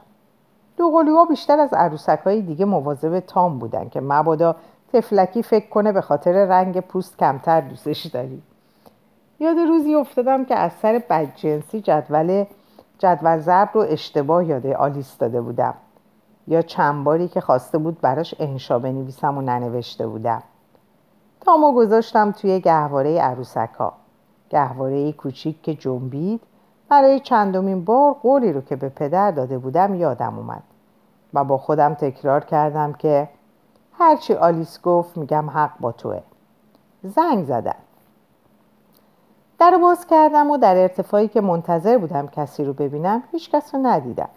دو 0.77 0.89
قلوها 0.89 1.25
بیشتر 1.25 1.59
از 1.59 1.73
عروسک 1.73 2.19
های 2.25 2.41
دیگه 2.41 2.65
مواظب 2.65 3.19
تام 3.19 3.59
بودن 3.59 3.89
که 3.89 4.01
مبادا 4.01 4.55
تفلکی 4.93 5.43
فکر 5.43 5.69
کنه 5.69 5.91
به 5.91 6.01
خاطر 6.01 6.31
رنگ 6.45 6.79
پوست 6.79 7.17
کمتر 7.17 7.61
دوستش 7.61 8.05
داری. 8.05 8.41
یاد 9.39 9.57
روزی 9.57 9.95
افتادم 9.95 10.45
که 10.45 10.55
از 10.55 10.71
سر 10.81 11.03
بدجنسی 11.09 11.81
جدول 11.81 12.45
جدول 12.97 13.37
ضرب 13.39 13.69
رو 13.73 13.81
اشتباه 13.81 14.45
یاده 14.45 14.75
آلیس 14.75 15.17
داده 15.17 15.41
بودم. 15.41 15.73
یا 16.47 16.61
چند 16.61 17.03
باری 17.03 17.27
که 17.27 17.41
خواسته 17.41 17.77
بود 17.77 18.01
براش 18.01 18.35
انشا 18.39 18.79
بنویسم 18.79 19.37
و 19.37 19.41
ننوشته 19.41 20.07
بودم. 20.07 20.43
تامو 21.41 21.71
گذاشتم 21.71 22.31
توی 22.31 22.59
گهواره 22.59 23.19
عروسک 23.19 23.69
ها 23.79 23.93
گهواره 24.49 25.11
کوچیک 25.11 25.61
که 25.61 25.75
جنبید. 25.75 26.41
برای 26.89 27.19
چندمین 27.19 27.85
بار 27.85 28.13
قولی 28.13 28.53
رو 28.53 28.61
که 28.61 28.75
به 28.75 28.89
پدر 28.89 29.31
داده 29.31 29.57
بودم 29.57 29.95
یادم 29.95 30.37
اومد. 30.37 30.63
و 31.33 31.43
با 31.43 31.57
خودم 31.57 31.93
تکرار 31.93 32.45
کردم 32.45 32.93
که 32.93 33.29
هرچی 33.93 34.33
آلیس 34.33 34.81
گفت 34.81 35.17
میگم 35.17 35.49
حق 35.49 35.71
با 35.79 35.91
توه. 35.91 36.21
زنگ 37.03 37.45
زدن. 37.45 37.75
در 39.59 39.77
باز 39.81 40.07
کردم 40.07 40.51
و 40.51 40.57
در 40.57 40.77
ارتفاعی 40.77 41.27
که 41.27 41.41
منتظر 41.41 41.97
بودم 41.97 42.27
کسی 42.27 42.63
رو 42.63 42.73
ببینم 42.73 43.23
هیچ 43.31 43.51
کس 43.51 43.75
رو 43.75 43.81
ندیدم. 43.83 44.29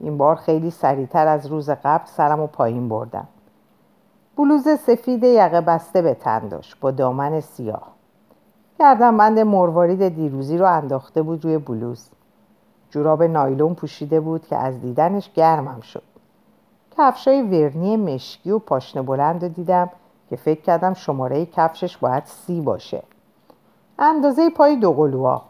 این 0.00 0.18
بار 0.18 0.36
خیلی 0.36 0.70
سریعتر 0.70 1.28
از 1.28 1.46
روز 1.46 1.70
قبل 1.70 2.04
سرم 2.06 2.40
و 2.40 2.46
پایین 2.46 2.88
بردم. 2.88 3.28
بلوز 4.36 4.68
سفید 4.68 5.24
یقه 5.24 5.60
بسته 5.60 6.02
به 6.02 6.14
تن 6.14 6.48
داشت 6.48 6.80
با 6.80 6.90
دامن 6.90 7.40
سیاه. 7.40 7.95
بند 8.78 9.38
مروارید 9.38 10.08
دیروزی 10.08 10.58
رو 10.58 10.66
انداخته 10.66 11.22
بود 11.22 11.44
روی 11.44 11.58
بلوز. 11.58 12.08
جوراب 12.90 13.22
نایلون 13.22 13.74
پوشیده 13.74 14.20
بود 14.20 14.46
که 14.46 14.56
از 14.56 14.80
دیدنش 14.80 15.32
گرمم 15.32 15.80
شد. 15.80 16.02
کفشای 16.98 17.42
ورنی 17.42 17.96
مشکی 17.96 18.50
و 18.50 18.58
پاشنه 18.58 19.02
بلند 19.02 19.42
رو 19.42 19.48
دیدم 19.48 19.90
که 20.30 20.36
فکر 20.36 20.60
کردم 20.60 20.94
شماره 20.94 21.46
کفشش 21.46 21.96
باید 21.96 22.24
سی 22.24 22.60
باشه. 22.60 23.02
اندازه 23.98 24.50
پای 24.50 24.76
دوقلوها 24.76 25.42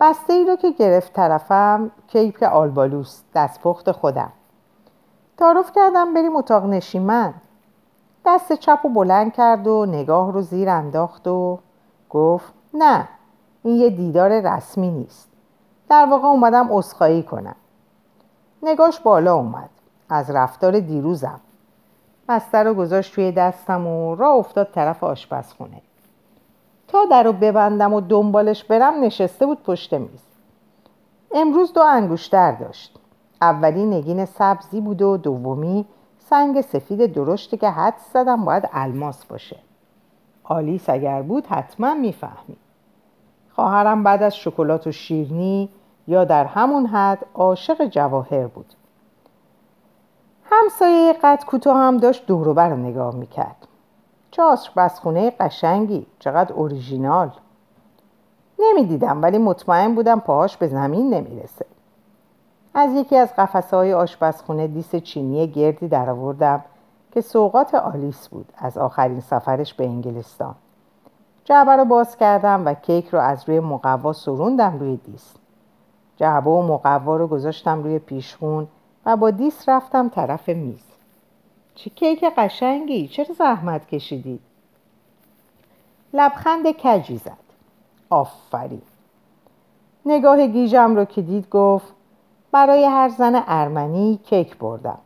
بسته 0.00 0.32
ای 0.32 0.44
رو 0.44 0.56
که 0.56 0.70
گرفت 0.70 1.12
طرفم 1.12 1.90
کیک 2.06 2.42
آلبالوس 2.42 3.22
دستپخت 3.34 3.92
خودم. 3.92 4.32
تعارف 5.36 5.72
کردم 5.74 6.14
بریم 6.14 6.36
اتاق 6.36 6.66
نشیمن. 6.66 7.34
دست 8.26 8.52
چپ 8.52 8.84
و 8.84 8.88
بلند 8.88 9.32
کرد 9.32 9.66
و 9.66 9.86
نگاه 9.86 10.32
رو 10.32 10.42
زیر 10.42 10.68
انداخت 10.68 11.28
و 11.28 11.58
گفت 12.10 12.52
نه 12.74 13.08
این 13.62 13.76
یه 13.76 13.90
دیدار 13.90 14.40
رسمی 14.40 14.90
نیست. 14.90 15.28
در 15.88 16.06
واقع 16.10 16.28
اومدم 16.28 16.72
اسخایی 16.72 17.22
کنم. 17.22 17.56
نگاش 18.62 19.00
بالا 19.00 19.34
اومد. 19.34 19.70
از 20.08 20.30
رفتار 20.30 20.80
دیروزم. 20.80 21.40
بسته 22.28 22.58
رو 22.58 22.74
گذاشت 22.74 23.14
توی 23.14 23.32
دستم 23.32 23.86
و 23.86 24.14
راه 24.14 24.34
افتاد 24.34 24.70
طرف 24.72 25.04
آشپزخونه. 25.04 25.82
تا 26.88 27.04
در 27.10 27.22
رو 27.22 27.32
ببندم 27.32 27.94
و 27.94 28.00
دنبالش 28.00 28.64
برم 28.64 29.00
نشسته 29.00 29.46
بود 29.46 29.62
پشت 29.62 29.94
میز. 29.94 30.22
امروز 31.34 31.72
دو 31.72 31.82
انگوشتر 31.82 32.52
داشت. 32.52 32.98
اولی 33.42 33.84
نگین 33.84 34.24
سبزی 34.24 34.80
بود 34.80 35.02
و 35.02 35.16
دومی 35.16 35.86
سنگ 36.18 36.60
سفید 36.60 37.12
درشته 37.12 37.56
که 37.56 37.70
حد 37.70 37.94
زدم 38.12 38.44
باید 38.44 38.68
الماس 38.72 39.24
باشه. 39.24 39.56
آلیس 40.48 40.90
اگر 40.90 41.22
بود 41.22 41.46
حتما 41.46 41.94
می‌فهمید 41.94 42.58
خواهرم 43.50 44.02
بعد 44.02 44.22
از 44.22 44.36
شکلات 44.36 44.86
و 44.86 44.92
شیرنی 44.92 45.68
یا 46.06 46.24
در 46.24 46.44
همون 46.44 46.86
حد 46.86 47.26
عاشق 47.34 47.86
جواهر 47.86 48.46
بود. 48.46 48.72
همسایه 50.44 51.12
قد 51.12 51.44
کوتاه 51.44 51.76
هم 51.76 51.96
داشت 51.96 52.26
دوروبر 52.26 52.68
رو 52.68 52.76
نگاه 52.76 53.14
می‌کرد. 53.14 53.68
چه 54.30 54.42
آشپزخونه 54.42 55.30
قشنگی 55.30 56.06
چقدر 56.18 56.52
اوریژینال 56.52 57.30
نمی‌دیدم 58.58 59.22
ولی 59.22 59.38
مطمئن 59.38 59.94
بودم 59.94 60.20
پاهاش 60.20 60.56
به 60.56 60.66
زمین 60.66 61.14
نمی‌رسه. 61.14 61.66
از 62.74 62.92
یکی 62.94 63.16
از 63.16 63.34
قفسه 63.36 63.76
های 63.76 63.94
آشپزخونه 63.94 64.66
دیس 64.66 64.96
چینی 64.96 65.46
گردی 65.46 65.88
درآوردم. 65.88 66.64
که 67.12 67.20
سوقات 67.20 67.74
آلیس 67.74 68.28
بود 68.28 68.52
از 68.58 68.78
آخرین 68.78 69.20
سفرش 69.20 69.74
به 69.74 69.84
انگلستان. 69.84 70.54
جعبه 71.44 71.76
رو 71.76 71.84
باز 71.84 72.16
کردم 72.16 72.66
و 72.66 72.74
کیک 72.74 73.08
رو 73.08 73.18
از 73.18 73.48
روی 73.48 73.60
مقوا 73.60 74.12
سروندم 74.12 74.78
روی 74.78 74.96
دیس. 74.96 75.34
جعبه 76.16 76.50
و 76.50 76.62
مقوا 76.62 77.16
رو 77.16 77.26
گذاشتم 77.26 77.82
روی 77.82 77.98
پیشخون 77.98 78.68
و 79.06 79.16
با 79.16 79.30
دیس 79.30 79.68
رفتم 79.68 80.08
طرف 80.08 80.48
میز. 80.48 80.84
چه 81.74 81.90
کیک 81.90 82.24
قشنگی؟ 82.36 83.08
چرا 83.08 83.34
زحمت 83.34 83.86
کشیدی؟ 83.86 84.40
لبخند 86.12 86.72
کجی 86.72 87.16
زد. 87.16 87.32
آفرین. 88.10 88.82
نگاه 90.06 90.46
گیجم 90.46 90.96
رو 90.96 91.04
که 91.04 91.22
دید 91.22 91.48
گفت 91.48 91.92
برای 92.52 92.84
هر 92.84 93.08
زن 93.08 93.42
ارمنی 93.46 94.20
کیک 94.24 94.58
بردم. 94.58 94.98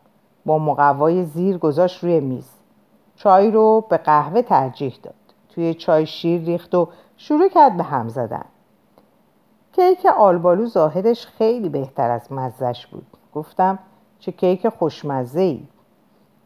با 0.46 0.58
مقوای 0.58 1.24
زیر 1.24 1.58
گذاشت 1.58 2.04
روی 2.04 2.20
میز. 2.20 2.50
چای 3.16 3.50
رو 3.50 3.84
به 3.88 3.96
قهوه 3.96 4.42
ترجیح 4.42 4.98
داد. 5.02 5.14
توی 5.48 5.74
چای 5.74 6.06
شیر 6.06 6.42
ریخت 6.42 6.74
و 6.74 6.88
شروع 7.16 7.48
کرد 7.48 7.76
به 7.76 7.82
هم 7.82 8.08
زدن. 8.08 8.44
کیک 9.72 10.06
آلبالو 10.06 10.66
ظاهرش 10.66 11.26
خیلی 11.26 11.68
بهتر 11.68 12.10
از 12.10 12.32
مزش 12.32 12.86
بود. 12.86 13.06
گفتم 13.34 13.78
چه 14.18 14.32
کیک 14.32 14.68
خوشمزه 14.68 15.40
ای 15.40 15.62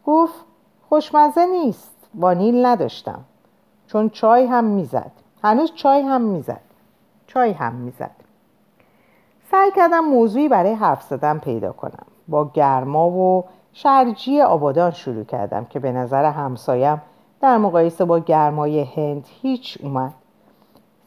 گفت 0.05 0.45
خوشمزه 0.89 1.45
نیست 1.45 2.09
وانیل 2.15 2.65
نداشتم. 2.65 3.19
چون 3.87 4.09
چای 4.09 4.45
هم 4.45 4.63
می‌زد. 4.63 5.11
هنوز 5.43 5.71
چای 5.75 6.01
هم 6.01 6.21
می‌زد. 6.21 6.61
چای 7.27 7.51
هم 7.51 7.73
می‌زد. 7.75 8.15
سعی 9.51 9.71
کردم 9.75 9.99
موضوعی 9.99 10.49
برای 10.49 10.73
حرف 10.73 11.03
زدن 11.03 11.39
پیدا 11.39 11.71
کنم. 11.71 12.05
با 12.27 12.51
گرما 12.53 13.09
و 13.09 13.45
شرجی 13.79 14.41
آبادان 14.41 14.91
شروع 14.91 15.23
کردم 15.23 15.65
که 15.65 15.79
به 15.79 15.91
نظر 15.91 16.25
همسایم 16.25 17.01
در 17.41 17.57
مقایسه 17.57 18.05
با 18.05 18.19
گرمای 18.19 18.83
هند 18.83 19.25
هیچ 19.41 19.77
اومد. 19.81 20.13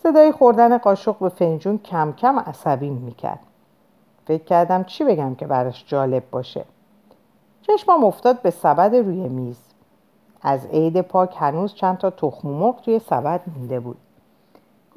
صدای 0.02 0.33
خوردن 0.33 0.78
قاشق 0.78 1.18
به 1.18 1.28
فنجون 1.28 1.78
کم 1.78 2.12
کم 2.12 2.38
عصبی 2.38 2.90
می‌کرد. 2.90 3.38
فکر 4.26 4.44
کردم 4.44 4.85
چی 4.85 5.04
بگم 5.04 5.35
که 5.35 5.46
براش 5.46 5.85
جالب 5.87 6.30
باشه. 6.30 6.64
چشمم 7.62 8.04
افتاد 8.04 8.42
به 8.42 8.50
سبد 8.50 8.94
روی 8.94 9.28
میز. 9.28 9.61
از 10.42 10.66
عید 10.66 11.00
پاک 11.00 11.37
هنوز 11.38 11.74
چند 11.74 11.98
تا 11.98 12.11
تخم 12.11 12.48
مرغ 12.48 12.80
توی 12.80 12.98
سبد 12.98 13.40
مونده 13.56 13.80
بود. 13.80 13.98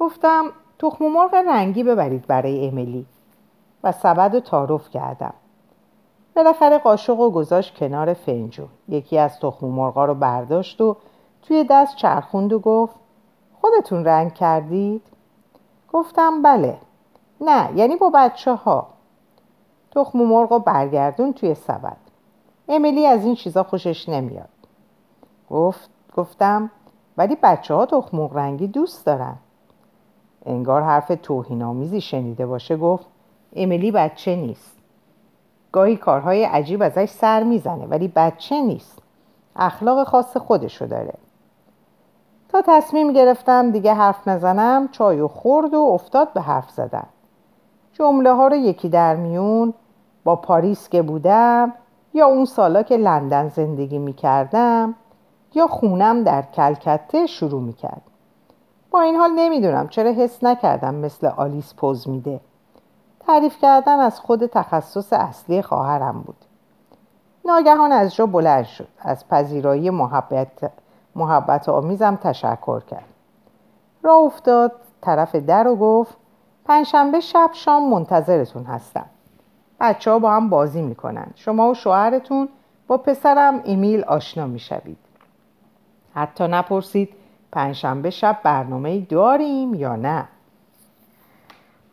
گفتم 0.00 0.44
تخم 0.78 1.04
مرغ 1.04 1.34
رنگی 1.34 1.84
ببرید 1.84 2.26
برای 2.26 2.68
امیلی. 2.68 3.06
و 3.84 3.92
سبد 3.92 4.34
رو 4.34 4.40
تعارف 4.40 4.90
کردم. 4.90 5.34
بالاخره 6.36 6.78
قاشق 6.78 7.20
و 7.20 7.30
گذاشت 7.30 7.74
کنار 7.74 8.14
فنجون 8.14 8.68
یکی 8.88 9.18
از 9.18 9.40
تخم 9.40 9.66
مرغا 9.66 10.04
رو 10.04 10.14
برداشت 10.14 10.80
و 10.80 10.96
توی 11.42 11.66
دست 11.70 11.96
چرخوند 11.96 12.52
و 12.52 12.58
گفت 12.58 12.94
خودتون 13.60 14.04
رنگ 14.04 14.34
کردید؟ 14.34 15.02
گفتم 15.92 16.42
بله. 16.42 16.78
نه 17.40 17.70
یعنی 17.76 17.96
با 17.96 18.10
بچه 18.14 18.54
ها 18.54 18.86
تخم 19.90 20.18
مرغ 20.18 20.52
و 20.52 20.58
برگردون 20.58 21.32
توی 21.32 21.54
سبد. 21.54 21.96
امیلی 22.68 23.06
از 23.06 23.24
این 23.24 23.34
چیزا 23.34 23.62
خوشش 23.62 24.08
نمیاد. 24.08 24.48
گفت 25.50 25.90
گفتم 26.16 26.70
ولی 27.16 27.36
بچه 27.42 27.74
ها 27.74 27.86
تخم 27.86 28.20
رنگی 28.20 28.66
دوست 28.66 29.06
دارن. 29.06 29.36
انگار 30.46 30.82
حرف 30.82 31.12
توهینآمیزی 31.22 32.00
شنیده 32.00 32.46
باشه 32.46 32.76
گفت 32.76 33.06
امیلی 33.56 33.90
بچه 33.90 34.36
نیست. 34.36 34.83
گاهی 35.74 35.96
کارهای 35.96 36.44
عجیب 36.44 36.82
ازش 36.82 37.08
سر 37.08 37.42
می‌زنه 37.42 37.86
ولی 37.86 38.08
بچه 38.08 38.60
نیست 38.60 38.98
اخلاق 39.56 40.08
خاص 40.08 40.36
خودشو 40.36 40.86
داره 40.86 41.14
تا 42.48 42.62
تصمیم 42.66 43.12
گرفتم 43.12 43.70
دیگه 43.70 43.94
حرف 43.94 44.28
نزنم 44.28 44.88
چای 44.88 45.20
و 45.20 45.28
خورد 45.28 45.74
و 45.74 45.78
افتاد 45.78 46.32
به 46.32 46.40
حرف 46.40 46.70
زدن 46.70 47.06
جمله 47.92 48.32
ها 48.32 48.48
رو 48.48 48.56
یکی 48.56 48.88
در 48.88 49.16
میون 49.16 49.74
با 50.24 50.36
پاریس 50.36 50.88
که 50.88 51.02
بودم 51.02 51.72
یا 52.14 52.26
اون 52.26 52.44
سالا 52.44 52.82
که 52.82 52.96
لندن 52.96 53.48
زندگی 53.48 53.98
می 53.98 54.12
کردم 54.12 54.94
یا 55.54 55.66
خونم 55.66 56.22
در 56.22 56.42
کلکته 56.42 57.26
شروع 57.26 57.62
می 57.62 57.72
کرد. 57.72 58.02
با 58.90 59.00
این 59.00 59.16
حال 59.16 59.30
نمی‌دونم 59.36 59.88
چرا 59.88 60.10
حس 60.10 60.44
نکردم 60.44 60.94
مثل 60.94 61.26
آلیس 61.26 61.74
پوز 61.74 62.08
میده. 62.08 62.40
تعریف 63.26 63.58
کردن 63.62 64.00
از 64.00 64.20
خود 64.20 64.46
تخصص 64.46 65.12
اصلی 65.12 65.62
خواهرم 65.62 66.22
بود. 66.26 66.36
ناگهان 67.44 67.92
از 67.92 68.14
جا 68.14 68.26
بلند 68.26 68.64
شد. 68.64 68.88
از 68.98 69.28
پذیرایی 69.28 69.90
محبت, 69.90 70.72
محبت 71.14 71.68
آمیزم 71.68 72.16
تشکر 72.16 72.80
کرد. 72.80 73.04
راه 74.02 74.16
افتاد 74.16 74.72
طرف 75.00 75.36
در 75.36 75.68
و 75.68 75.76
گفت 75.76 76.16
پنجشنبه 76.64 77.20
شب 77.20 77.50
شام 77.52 77.90
منتظرتون 77.90 78.64
هستم. 78.64 79.06
بچه 79.80 80.10
ها 80.10 80.18
با 80.18 80.30
هم 80.30 80.50
بازی 80.50 80.82
می‌کنن 80.82 81.26
شما 81.34 81.70
و 81.70 81.74
شوهرتون 81.74 82.48
با 82.86 82.96
پسرم 82.96 83.60
ایمیل 83.64 84.04
آشنا 84.04 84.46
می‌شوید 84.46 84.98
حتی 86.14 86.48
نپرسید 86.48 87.08
پنجشنبه 87.52 88.10
شب 88.10 88.38
برنامه 88.42 89.00
داریم 89.00 89.74
یا 89.74 89.96
نه 89.96 90.28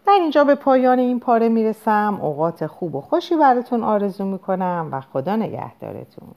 در 0.08 0.14
اینجا 0.14 0.44
به 0.44 0.56
پایان 0.56 1.00
این 1.00 1.20
پاره 1.20 1.50
می‌رسم. 1.50 2.20
اوقات 2.22 2.68
خوب 2.68 2.96
و 2.96 3.02
خوشی 3.02 3.36
براتون 3.36 3.84
آرزو 3.84 4.26
می‌کنم 4.26 4.90
و 4.92 5.02
خدا 5.02 5.36
نگهدارتون. 5.36 6.36